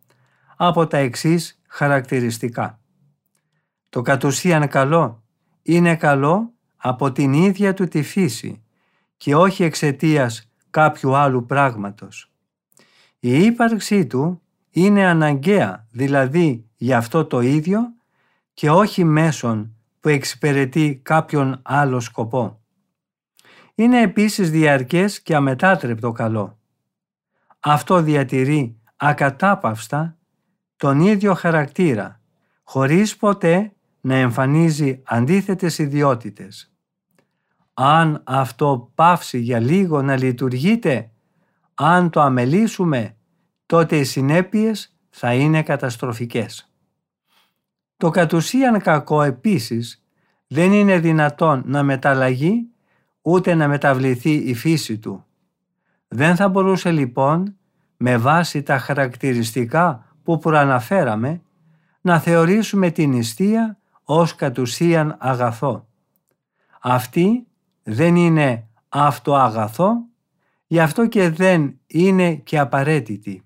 από 0.57 0.87
τα 0.87 0.97
εξής 0.97 1.61
χαρακτηριστικά. 1.67 2.81
Το 3.89 4.03
κατουσίαν 4.03 4.69
καλό 4.69 5.23
είναι 5.63 5.97
καλό 5.97 6.53
από 6.77 7.13
την 7.13 7.33
ίδια 7.33 7.75
του 7.75 7.89
τη 7.89 8.03
φύση 8.03 8.63
και 9.17 9.35
όχι 9.35 9.65
εξαιτίας 9.65 10.51
κάποιου 10.71 11.17
άλλου 11.17 11.47
πράγματος. 11.47 12.33
Η 13.19 13.45
ύπαρξή 13.45 14.07
του 14.07 14.43
είναι 14.71 15.07
αναγκαία, 15.07 15.87
δηλαδή 15.91 16.67
για 16.77 16.97
αυτό 16.97 17.25
το 17.25 17.41
ίδιο 17.41 17.81
και 18.55 18.71
όχι 18.71 19.05
μέσον 19.05 19.76
που 20.07 20.13
εξυπηρετεί 20.13 21.01
κάποιον 21.03 21.61
άλλο 21.63 22.01
σκοπό. 22.01 22.61
Είναι 23.75 24.03
επίσης 24.03 24.51
διαρκές 24.51 25.23
και 25.23 25.35
αμετάτρεπτο 25.35 26.13
καλό. 26.13 26.59
Αυτό 27.61 28.03
διατηρεί 28.03 28.81
ακατάπαυστα 28.97 30.17
τον 30.77 31.01
ίδιο 31.01 31.35
χαρακτήρα, 31.35 32.21
χωρίς 32.63 33.17
ποτέ 33.17 33.73
να 34.01 34.15
εμφανίζει 34.15 35.03
αντίθετες 35.05 35.79
ιδιότητες. 35.79 36.73
Αν 37.75 38.23
αυτό 38.25 38.93
πάυσει 38.95 39.39
για 39.39 39.61
λίγο 39.61 40.03
να 40.03 40.17
λειτουργείτε, 40.17 41.11
αν 41.75 42.11
το 42.11 42.21
αμελήσουμε, 42.21 43.17
τότε 43.67 43.97
οι 43.99 44.05
συνέπειες 44.05 44.97
θα 45.11 45.35
είναι 45.35 45.63
καταστροφικές. 45.63 46.71
Το 47.97 48.11
κατ' 48.11 48.33
ουσίαν 48.33 48.81
κακό 48.81 49.23
επίσης 49.23 50.05
δεν 50.47 50.73
είναι 50.73 50.99
δυνατόν 50.99 51.63
να 51.67 51.83
μεταλλαγεί 51.83 52.69
ούτε 53.23 53.55
να 53.55 53.69
μεταβληθεί 53.69 54.33
η 54.35 54.55
φύση 54.55 54.99
του. 54.99 55.25
Δεν 56.09 56.37
θα 56.37 56.49
μπορούσε 56.49 56.91
λοιπόν 56.91 57.57
με 57.97 58.17
βάση 58.17 58.63
τα 58.63 58.79
χαρακτηριστικά 58.79 60.15
που 60.23 60.39
προαναφέραμε 60.39 61.43
να 62.01 62.19
θεωρήσουμε 62.19 62.91
την 62.91 63.11
νηστεία 63.11 63.79
ως 64.05 64.35
κατ' 64.35 64.59
ουσίαν 64.59 65.17
αγαθό. 65.19 65.87
Αυτή 66.81 67.47
δεν 67.83 68.17
είναι 68.17 68.69
αυτοαγαθό, 68.89 69.93
γι' 70.67 70.81
αυτό 70.81 71.07
και 71.07 71.31
δεν 71.31 71.79
είναι 71.87 72.35
και 72.35 72.59
απαραίτητη. 72.59 73.45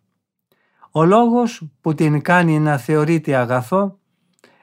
Ο 0.90 1.04
λόγος 1.04 1.62
που 1.80 1.94
την 1.94 2.22
κάνει 2.22 2.58
να 2.58 2.76
θεωρείται 2.76 3.34
αγαθό 3.34 3.99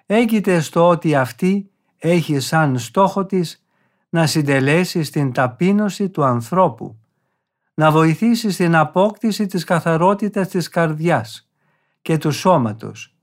έγκυται 0.07 0.59
στο 0.59 0.87
ότι 0.87 1.15
αυτή 1.15 1.69
έχει 1.97 2.39
σαν 2.39 2.79
στόχο 2.79 3.25
της 3.25 3.65
να 4.09 4.27
συντελέσει 4.27 5.03
στην 5.03 5.31
ταπείνωση 5.31 6.09
του 6.09 6.23
ανθρώπου, 6.23 6.97
να 7.73 7.91
βοηθήσει 7.91 8.51
στην 8.51 8.75
απόκτηση 8.75 9.45
της 9.45 9.63
καθαρότητας 9.63 10.47
της 10.47 10.69
καρδιάς 10.69 11.49
και 12.01 12.17
του 12.17 12.31
σώματος 12.31 13.15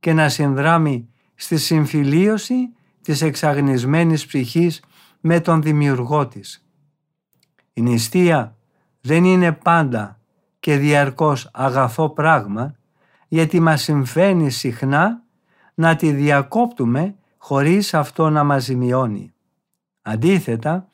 και 0.00 0.12
να 0.12 0.28
συνδράμει 0.28 1.08
στη 1.34 1.56
συμφιλίωση 1.56 2.72
της 3.02 3.22
εξαγνισμένης 3.22 4.26
ψυχής 4.26 4.82
με 5.20 5.40
τον 5.40 5.62
δημιουργό 5.62 6.26
της. 6.26 6.66
Η 7.72 7.80
νηστεία 7.80 8.56
δεν 9.00 9.24
είναι 9.24 9.52
πάντα 9.52 10.20
και 10.60 10.76
διαρκώς 10.76 11.48
αγαθό 11.52 12.08
πράγμα 12.10 12.74
γιατί 13.28 13.60
μας 13.60 13.82
συμφαίνει 13.82 14.50
συχνά 14.50 15.21
να 15.74 15.96
τη 15.96 16.12
διακόπτουμε 16.12 17.14
χωρίς 17.36 17.94
αυτό 17.94 18.30
να 18.30 18.44
μας 18.44 18.64
ζημιώνει. 18.64 19.32
Αντίθετα, 20.02 20.88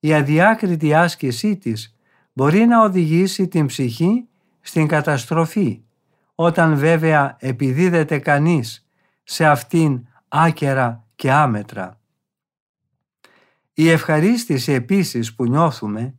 η 0.00 0.14
αδιάκριτη 0.14 0.94
άσκησή 0.94 1.56
της 1.56 1.96
μπορεί 2.32 2.66
να 2.66 2.82
οδηγήσει 2.82 3.48
την 3.48 3.66
ψυχή 3.66 4.28
στην 4.60 4.86
καταστροφή, 4.86 5.82
όταν 6.34 6.76
βέβαια 6.76 7.36
επιδίδεται 7.40 8.18
κανείς 8.18 8.86
σε 9.22 9.46
αυτήν 9.46 10.06
άκερα 10.28 11.04
και 11.14 11.32
άμετρα. 11.32 12.00
Η 13.72 13.88
ευχαρίστηση 13.88 14.72
επίσης 14.72 15.34
που 15.34 15.44
νιώθουμε 15.44 16.14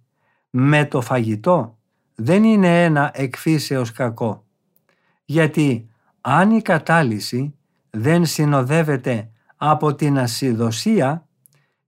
με 0.50 0.86
το 0.86 1.02
φαγητό 1.02 1.78
δεν 2.16 2.43
είναι 2.43 2.84
ένα 2.84 3.12
εκφύσεως 3.14 3.91
κακό, 3.91 4.45
γιατί 5.26 5.89
αν 6.22 6.52
η 6.52 6.62
κατάλυση 6.62 7.57
δεν 8.00 8.26
συνοδεύεται 8.26 9.30
από 9.56 9.95
την 9.95 10.20
ασυδοσία, 10.20 11.28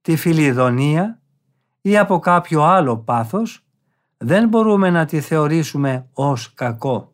τη 0.01 0.15
φιλιδονία 0.15 1.19
ή 1.81 1.97
από 1.97 2.19
κάποιο 2.19 2.63
άλλο 2.63 2.97
πάθος, 2.97 3.65
δεν 4.17 4.47
μπορούμε 4.47 4.89
να 4.89 5.05
τη 5.05 5.21
θεωρήσουμε 5.21 6.07
ως 6.13 6.53
κακό. 6.53 7.11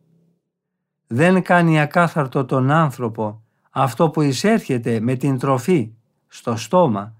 Δεν 1.06 1.42
κάνει 1.42 1.80
ακάθαρτο 1.80 2.44
τον 2.44 2.70
άνθρωπο 2.70 3.42
αυτό 3.70 4.10
που 4.10 4.22
εισέρχεται 4.22 5.00
με 5.00 5.14
την 5.14 5.38
τροφή 5.38 5.92
στο 6.28 6.56
στόμα, 6.56 7.14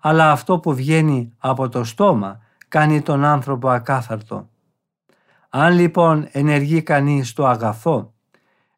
αλλά 0.00 0.30
αυτό 0.30 0.58
που 0.58 0.74
βγαίνει 0.74 1.32
από 1.38 1.68
το 1.68 1.84
στόμα 1.84 2.40
κάνει 2.68 3.02
τον 3.02 3.24
άνθρωπο 3.24 3.68
ακάθαρτο. 3.68 4.48
Αν 5.48 5.72
λοιπόν 5.74 6.28
ενεργεί 6.32 6.82
κανείς 6.82 7.32
το 7.32 7.46
αγαθό, 7.46 8.12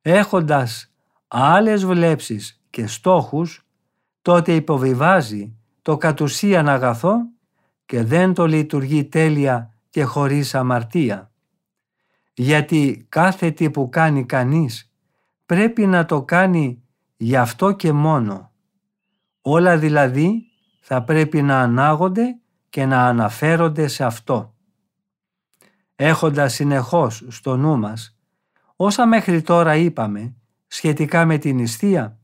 έχοντας 0.02 0.90
άλλες 1.38 1.84
βλέψεις 1.84 2.62
και 2.70 2.86
στόχους, 2.86 3.66
τότε 4.22 4.54
υποβιβάζει 4.54 5.56
το 5.82 5.96
κατ' 5.96 6.20
ουσίαν 6.20 6.68
αγαθό 6.68 7.16
και 7.86 8.02
δεν 8.02 8.34
το 8.34 8.46
λειτουργεί 8.46 9.04
τέλεια 9.04 9.74
και 9.90 10.04
χωρίς 10.04 10.54
αμαρτία. 10.54 11.30
Γιατί 12.34 13.06
κάθε 13.08 13.50
τι 13.50 13.70
που 13.70 13.88
κάνει 13.88 14.26
κανείς 14.26 14.92
πρέπει 15.46 15.86
να 15.86 16.04
το 16.04 16.22
κάνει 16.22 16.82
γι' 17.16 17.36
αυτό 17.36 17.72
και 17.72 17.92
μόνο. 17.92 18.52
Όλα 19.40 19.78
δηλαδή 19.78 20.42
θα 20.80 21.02
πρέπει 21.02 21.42
να 21.42 21.60
ανάγονται 21.60 22.38
και 22.70 22.86
να 22.86 23.06
αναφέρονται 23.06 23.86
σε 23.86 24.04
αυτό. 24.04 24.54
Έχοντας 25.96 26.54
συνεχώς 26.54 27.24
στο 27.28 27.56
νου 27.56 27.78
μας 27.78 28.18
όσα 28.76 29.06
μέχρι 29.06 29.42
τώρα 29.42 29.76
είπαμε 29.76 30.36
σχετικά 30.66 31.24
με 31.24 31.38
την 31.38 31.56
νηστεία, 31.56 32.18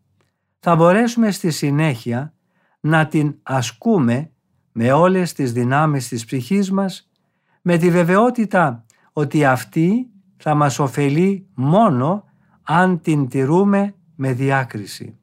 θα 0.58 0.76
μπορέσουμε 0.76 1.30
στη 1.30 1.50
συνέχεια 1.50 2.34
να 2.80 3.06
την 3.06 3.34
ασκούμε 3.42 4.30
με 4.72 4.92
όλες 4.92 5.32
τις 5.32 5.52
δυνάμεις 5.52 6.08
της 6.08 6.24
ψυχής 6.24 6.70
μας, 6.70 7.10
με 7.62 7.76
τη 7.76 7.90
βεβαιότητα 7.90 8.84
ότι 9.12 9.44
αυτή 9.44 10.10
θα 10.36 10.54
μας 10.54 10.78
ωφελεί 10.78 11.46
μόνο 11.54 12.24
αν 12.62 13.00
την 13.00 13.28
τηρούμε 13.28 13.94
με 14.14 14.32
διάκριση. 14.32 15.16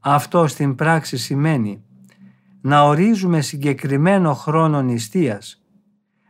Αυτό 0.00 0.46
στην 0.46 0.74
πράξη 0.74 1.16
σημαίνει 1.16 1.84
να 2.60 2.82
ορίζουμε 2.82 3.40
συγκεκριμένο 3.40 4.34
χρόνο 4.34 4.82
νηστείας, 4.82 5.62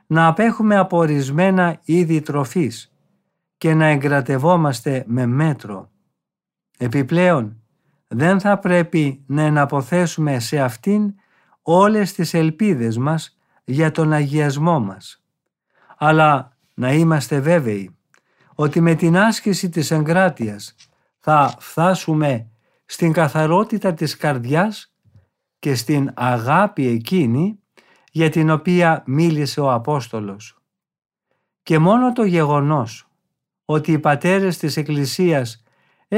να 0.07 0.27
απέχουμε 0.27 0.77
από 0.77 0.97
ορισμένα 0.97 1.81
είδη 1.85 2.21
τροφής 2.21 2.93
και 3.59 3.75
να 3.75 3.87
εγκρατευόμαστε 3.87 5.05
με 5.07 5.27
μέτρο. 5.27 5.92
Επιπλέον, 6.79 7.63
δεν 8.09 8.41
θα 8.41 8.59
πρέπει 8.59 9.25
να 9.27 9.43
εναποθέσουμε 9.43 10.39
σε 10.39 10.61
αυτήν 10.61 11.15
όλες 11.63 12.13
τις 12.13 12.35
ελπίδες 12.35 12.97
μας 12.97 13.39
για 13.65 13.91
τον 13.91 14.13
αγιασμό 14.13 14.81
μας. 14.81 15.23
Αλλά 15.99 16.57
να 16.75 16.93
είμαστε 16.93 17.41
βέβαιοι 17.41 17.97
ότι 18.55 18.81
με 18.81 18.95
την 18.95 19.17
άσκηση 19.17 19.69
της 19.69 19.91
εγκράτειας 19.91 20.75
θα 21.19 21.55
φτάσουμε 21.59 22.47
στην 22.85 23.13
καθαρότητα 23.13 23.95
της 23.95 24.17
καρδιάς 24.17 24.95
και 25.59 25.75
στην 25.75 26.11
αγάπη 26.15 26.87
εκείνη 26.87 27.59
για 28.13 28.31
την 28.31 28.51
οποία 28.51 29.03
μίλησε 29.07 29.61
ο 29.61 29.73
Απόστολος. 29.73 30.57
Και 31.63 31.79
μόνο 31.79 32.13
το 32.13 32.25
γεγονός 32.25 33.09
ότι 33.65 33.93
οι 33.93 33.99
πατέρες 33.99 34.59
της 34.59 34.77
Εκκλησίας 34.77 35.62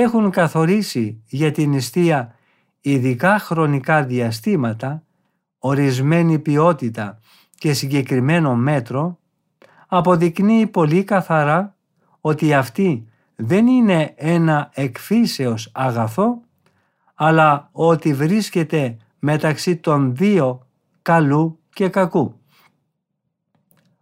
έχουν 0.00 0.30
καθορίσει 0.30 1.22
για 1.26 1.52
την 1.52 1.70
νηστεία 1.70 2.34
ειδικά 2.80 3.38
χρονικά 3.38 4.04
διαστήματα, 4.04 5.02
ορισμένη 5.58 6.38
ποιότητα 6.38 7.18
και 7.54 7.72
συγκεκριμένο 7.72 8.54
μέτρο, 8.54 9.18
αποδεικνύει 9.88 10.66
πολύ 10.66 11.04
καθαρά 11.04 11.76
ότι 12.20 12.54
αυτή 12.54 13.08
δεν 13.36 13.66
είναι 13.66 14.12
ένα 14.16 14.70
εκφύσεως 14.74 15.70
αγαθό, 15.74 16.40
αλλά 17.14 17.68
ότι 17.72 18.14
βρίσκεται 18.14 18.96
μεταξύ 19.18 19.76
των 19.76 20.16
δύο 20.16 20.66
καλού 21.02 21.58
και 21.72 21.88
κακού. 21.88 22.40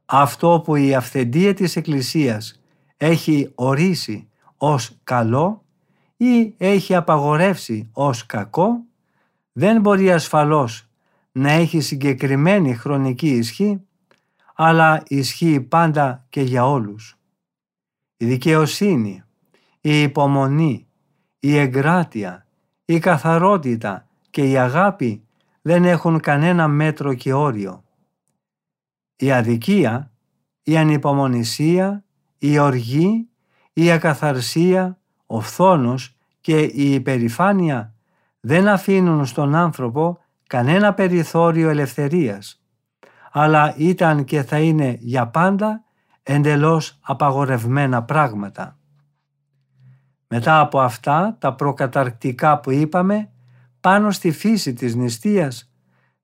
Αυτό 0.05 0.63
που 0.65 0.77
η 0.77 0.95
αυθεντία 0.95 1.55
της 1.55 1.77
Εκκλησίας 1.77 2.61
έχει 2.97 3.53
ορίσει 3.55 4.29
ως 4.57 4.99
καλό 5.05 5.62
ή 6.25 6.55
έχει 6.59 6.95
απαγορεύσει 6.95 7.89
ως 7.93 8.27
κακό, 8.27 8.85
δεν 9.53 9.81
μπορεί 9.81 10.13
ασφαλώς 10.13 10.89
να 11.33 11.51
έχει 11.51 11.81
συγκεκριμένη 11.81 12.75
χρονική 12.75 13.29
ισχύ, 13.29 13.81
αλλά 14.55 15.03
ισχύει 15.07 15.61
πάντα 15.61 16.27
και 16.29 16.41
για 16.41 16.67
όλους. 16.67 17.19
Η 18.17 18.27
δικαιοσύνη, 18.27 19.23
η 19.81 20.03
υπομονή, 20.03 20.87
η 21.39 21.59
εγκράτεια, 21.59 22.47
η 22.85 22.99
καθαρότητα 22.99 24.09
και 24.31 24.51
η 24.51 24.59
αγάπη 24.59 25.25
δεν 25.63 25.85
έχουν 25.85 26.21
κανένα 26.21 26.69
μέτρο 26.69 27.15
και 27.15 27.33
όριο. 27.33 27.85
Η 29.17 29.33
αδικία, 29.33 30.13
η 30.63 30.77
ανυπομονησία, 30.77 32.05
η 32.39 32.59
οργή, 32.59 33.29
η 33.73 33.91
ακαθαρσία, 33.91 34.97
ο 35.33 35.41
φθόνος 35.41 36.17
και 36.41 36.61
η 36.61 36.93
υπερηφάνεια 36.93 37.95
δεν 38.41 38.69
αφήνουν 38.69 39.27
στον 39.27 39.55
άνθρωπο 39.55 40.19
κανένα 40.47 40.95
περιθώριο 40.95 41.69
ελευθερίας, 41.69 42.63
αλλά 43.33 43.75
ήταν 43.77 44.25
και 44.25 44.43
θα 44.43 44.59
είναι 44.59 44.97
για 45.01 45.27
πάντα 45.27 45.85
εντελώς 46.23 46.99
απαγορευμένα 47.01 48.03
πράγματα. 48.03 48.79
Μετά 50.29 50.61
από 50.61 50.81
αυτά 50.81 51.37
τα 51.41 51.55
προκαταρκτικά 51.55 52.61
που 52.61 52.71
είπαμε 52.71 53.31
πάνω 53.81 54.11
στη 54.11 54.31
φύση 54.31 54.73
της 54.73 54.95
νηστείας, 54.95 55.73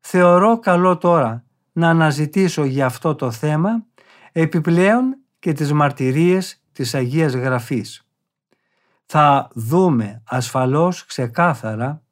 θεωρώ 0.00 0.58
καλό 0.58 0.98
τώρα 0.98 1.44
να 1.72 1.88
αναζητήσω 1.88 2.64
για 2.64 2.86
αυτό 2.86 3.14
το 3.14 3.30
θέμα 3.30 3.84
επιπλέον 4.32 5.16
και 5.38 5.52
τις 5.52 5.72
μαρτυρίες 5.72 6.62
της 6.72 6.94
Αγίας 6.94 7.34
Γραφής. 7.34 8.07
Θα 9.10 9.50
δούμε 9.54 10.22
ασφαλώς 10.24 11.04
ξεκάθαρα 11.04 12.02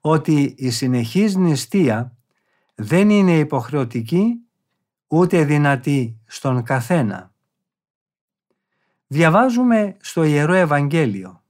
ότι 0.00 0.54
η 0.56 0.70
συνεχής 0.70 1.36
νηστεία 1.36 2.16
δεν 2.74 3.10
είναι 3.10 3.38
υποχρεωτική 3.38 4.40
ούτε 5.06 5.44
δυνατή 5.44 6.20
στον 6.26 6.62
καθένα. 6.62 7.32
Διαβάζουμε 9.06 9.96
στο 10.00 10.22
Ιερό 10.24 10.54
Ευαγγέλιο 10.54 11.42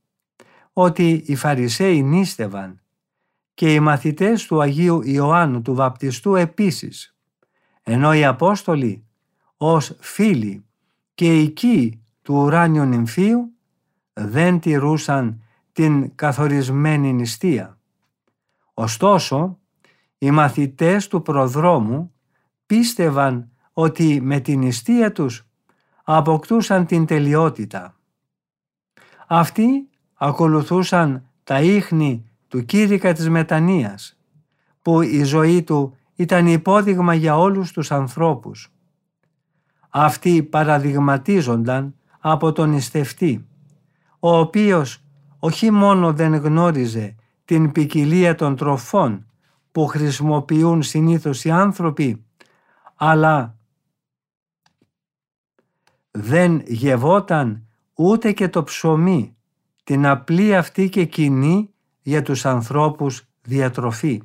ότι 0.72 1.22
οι 1.26 1.36
Φαρισαίοι 1.36 2.02
νίστευαν 2.02 2.80
και 3.54 3.74
οι 3.74 3.80
μαθητές 3.80 4.46
του 4.46 4.60
Αγίου 4.60 5.02
Ιωάννου 5.02 5.62
του 5.62 5.74
Βαπτιστού 5.74 6.34
επίσης, 6.34 7.16
ενώ 7.82 8.14
οι 8.14 8.24
Απόστολοι 8.24 9.04
ως 9.56 9.96
φίλοι 10.00 10.64
και 11.14 11.40
οικοί 11.40 12.04
του 12.22 12.34
ουράνιου 12.34 12.84
νυμφίου 12.84 13.53
δεν 14.14 14.60
τηρούσαν 14.60 15.42
την 15.72 16.14
καθορισμένη 16.14 17.12
νηστεία. 17.12 17.78
Ωστόσο, 18.74 19.58
οι 20.18 20.30
μαθητές 20.30 21.08
του 21.08 21.22
προδρόμου 21.22 22.12
πίστευαν 22.66 23.50
ότι 23.72 24.20
με 24.22 24.40
την 24.40 24.58
νηστεία 24.58 25.12
τους 25.12 25.46
αποκτούσαν 26.04 26.86
την 26.86 27.06
τελειότητα. 27.06 27.96
Αυτοί 29.26 29.88
ακολουθούσαν 30.14 31.24
τα 31.44 31.60
ίχνη 31.60 32.24
του 32.48 32.64
κήρυκα 32.64 33.12
της 33.12 33.28
μετανοίας, 33.28 34.18
που 34.82 35.00
η 35.00 35.22
ζωή 35.22 35.62
του 35.62 35.96
ήταν 36.14 36.46
υπόδειγμα 36.46 37.14
για 37.14 37.38
όλους 37.38 37.72
τους 37.72 37.90
ανθρώπους. 37.90 38.72
Αυτοί 39.90 40.42
παραδειγματίζονταν 40.42 41.94
από 42.20 42.52
τον 42.52 42.72
ιστευτή, 42.72 43.46
ο 44.26 44.38
οποίος 44.38 45.04
όχι 45.38 45.70
μόνο 45.70 46.12
δεν 46.12 46.34
γνώριζε 46.34 47.14
την 47.44 47.72
ποικιλία 47.72 48.34
των 48.34 48.56
τροφών 48.56 49.26
που 49.72 49.86
χρησιμοποιούν 49.86 50.82
συνήθως 50.82 51.44
οι 51.44 51.50
άνθρωποι, 51.50 52.24
αλλά 52.94 53.58
δεν 56.10 56.62
γευόταν 56.66 57.66
ούτε 57.94 58.32
και 58.32 58.48
το 58.48 58.62
ψωμί, 58.62 59.36
την 59.84 60.06
απλή 60.06 60.56
αυτή 60.56 60.88
και 60.88 61.04
κοινή 61.04 61.74
για 62.02 62.22
τους 62.22 62.44
ανθρώπους 62.46 63.28
διατροφή. 63.42 64.22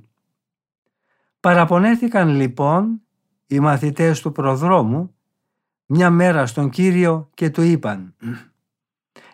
Παραπονέθηκαν 1.39 2.29
λοιπόν 2.29 3.01
οι 3.47 3.59
μαθητές 3.59 4.21
του 4.21 4.31
προδρόμου 4.31 5.15
μια 5.85 6.09
μέρα 6.09 6.45
στον 6.45 6.69
Κύριο 6.69 7.29
και 7.33 7.49
του 7.49 7.61
είπαν 7.61 8.15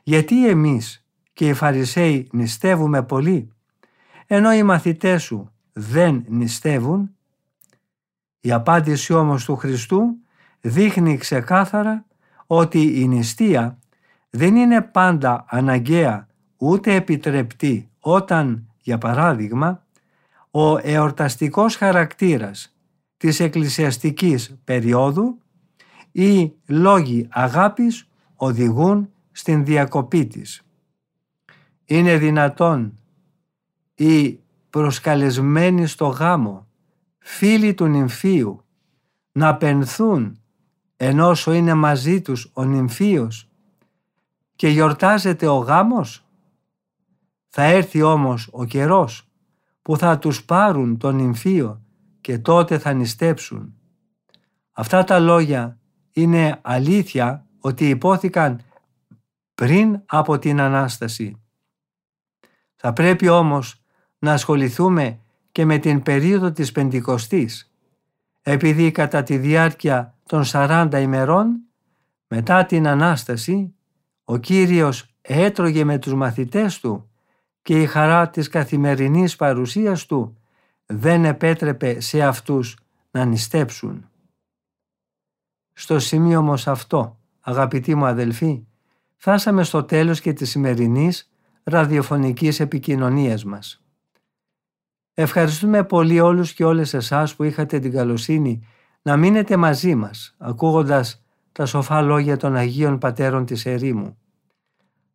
«Γιατί 0.07 0.47
εμείς 0.49 1.05
και 1.33 1.47
οι 1.47 1.53
Φαρισαίοι 1.53 2.27
νηστεύουμε 2.31 3.03
πολύ, 3.03 3.49
ενώ 4.27 4.53
οι 4.53 4.63
μαθητές 4.63 5.23
σου 5.23 5.51
δεν 5.73 6.25
νηστεύουν» 6.27 7.15
Η 8.41 8.51
απάντηση 8.51 9.13
όμως 9.13 9.45
του 9.45 9.55
Χριστού 9.55 10.17
δείχνει 10.61 11.17
ξεκάθαρα 11.17 12.05
ότι 12.47 13.01
η 13.01 13.07
νηστεία 13.07 13.79
δεν 14.29 14.55
είναι 14.55 14.81
πάντα 14.81 15.45
αναγκαία 15.47 16.27
ούτε 16.57 16.95
επιτρεπτή 16.95 17.89
όταν, 17.99 18.67
για 18.81 18.97
παράδειγμα, 18.97 19.83
ο 20.51 20.77
εορταστικός 20.77 21.75
χαρακτήρας 21.75 22.75
της 23.17 23.39
εκκλησιαστικής 23.39 24.57
περίοδου 24.63 25.37
ή 26.11 26.53
λόγοι 26.65 27.27
αγάπης 27.31 28.07
οδηγούν 28.35 29.09
στην 29.37 29.65
διακοπή 29.65 30.25
της. 30.25 30.61
Είναι 31.85 32.17
δυνατόν 32.17 32.99
οι 33.95 34.39
προσκαλεσμένοι 34.69 35.87
στο 35.87 36.07
γάμο, 36.07 36.67
φίλοι 37.17 37.73
του 37.73 37.85
νυμφίου, 37.85 38.65
να 39.31 39.57
πενθούν 39.57 40.39
ενώ 40.97 41.31
είναι 41.47 41.73
μαζί 41.73 42.21
τους 42.21 42.51
ο 42.53 42.63
νυμφίος 42.63 43.49
και 44.55 44.67
γιορτάζεται 44.67 45.47
ο 45.47 45.57
γάμος; 45.57 46.25
Θα 47.47 47.63
έρθει 47.63 48.01
όμως 48.01 48.49
ο 48.51 48.65
καιρός 48.65 49.29
που 49.81 49.97
θα 49.97 50.19
τους 50.19 50.43
πάρουν 50.45 50.97
τον 50.97 51.15
νυμφίο 51.15 51.81
και 52.21 52.39
τότε 52.39 52.79
θα 52.79 52.93
νηστέψουν. 52.93 53.73
Αυτά 54.71 55.03
τα 55.03 55.19
λόγια 55.19 55.79
είναι 56.11 56.59
αλήθεια 56.61 57.45
ότι 57.59 57.89
υπόθηκαν 57.89 58.61
πριν 59.55 60.01
από 60.05 60.39
την 60.39 60.59
Ανάσταση. 60.59 61.41
Θα 62.75 62.93
πρέπει 62.93 63.27
όμως 63.27 63.81
να 64.19 64.33
ασχοληθούμε 64.33 65.19
και 65.51 65.65
με 65.65 65.77
την 65.77 66.03
περίοδο 66.03 66.51
της 66.51 66.71
Πεντηκοστής, 66.71 67.71
επειδή 68.41 68.91
κατά 68.91 69.23
τη 69.23 69.37
διάρκεια 69.37 70.15
των 70.23 70.43
40 70.45 70.89
ημερών 71.01 71.59
μετά 72.27 72.65
την 72.65 72.87
Ανάσταση 72.87 73.75
ο 74.23 74.37
Κύριος 74.37 75.15
έτρωγε 75.21 75.83
με 75.83 75.97
τους 75.97 76.13
μαθητές 76.13 76.79
του 76.79 77.09
και 77.61 77.81
η 77.81 77.85
χαρά 77.85 78.29
της 78.29 78.47
καθημερινής 78.47 79.35
παρουσίας 79.35 80.05
του 80.05 80.37
δεν 80.85 81.25
επέτρεπε 81.25 81.99
σε 81.99 82.23
αυτούς 82.23 82.77
να 83.11 83.25
νηστέψουν. 83.25 84.09
Στο 85.73 85.99
σημείο 85.99 86.39
όμως 86.39 86.67
αυτό, 86.67 87.19
αγαπητοί 87.39 87.95
μου 87.95 88.05
αδελφοί, 88.05 88.65
φτάσαμε 89.25 89.63
στο 89.63 89.83
τέλος 89.83 90.21
και 90.21 90.33
της 90.33 90.49
σημερινής 90.49 91.31
ραδιοφωνικής 91.63 92.59
επικοινωνίας 92.59 93.43
μας. 93.43 93.83
Ευχαριστούμε 95.13 95.83
πολύ 95.83 96.19
όλους 96.19 96.53
και 96.53 96.63
όλες 96.65 96.93
εσάς 96.93 97.35
που 97.35 97.43
είχατε 97.43 97.79
την 97.79 97.91
καλοσύνη 97.91 98.67
να 99.01 99.17
μείνετε 99.17 99.57
μαζί 99.57 99.95
μας, 99.95 100.35
ακούγοντας 100.37 101.23
τα 101.51 101.65
σοφά 101.65 102.01
λόγια 102.01 102.37
των 102.37 102.55
Αγίων 102.55 102.97
Πατέρων 102.97 103.45
της 103.45 103.65
Ερήμου. 103.65 104.17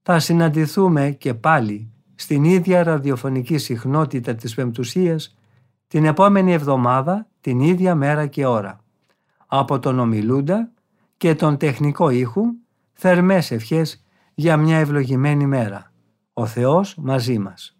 Θα 0.02 0.18
συναντηθούμε 0.18 1.10
και 1.10 1.34
πάλι 1.34 1.92
στην 2.14 2.44
ίδια 2.44 2.82
ραδιοφωνική 2.82 3.58
συχνότητα 3.58 4.34
της 4.34 4.54
Πεμπτουσίας 4.54 5.36
την 5.86 6.04
επόμενη 6.04 6.52
εβδομάδα, 6.52 7.28
την 7.40 7.60
ίδια 7.60 7.94
μέρα 7.94 8.26
και 8.26 8.46
ώρα. 8.46 8.80
Από 9.46 9.78
τον 9.78 9.98
ομιλούντα 9.98 10.72
και 11.16 11.34
τον 11.34 11.56
τεχνικό 11.56 12.10
ήχου, 12.10 12.42
θερμές 13.02 13.50
ευχές 13.50 14.04
για 14.34 14.56
μια 14.56 14.78
ευλογημένη 14.78 15.46
μέρα. 15.46 15.92
Ο 16.32 16.46
Θεός 16.46 16.94
μαζί 16.98 17.38
μας. 17.38 17.78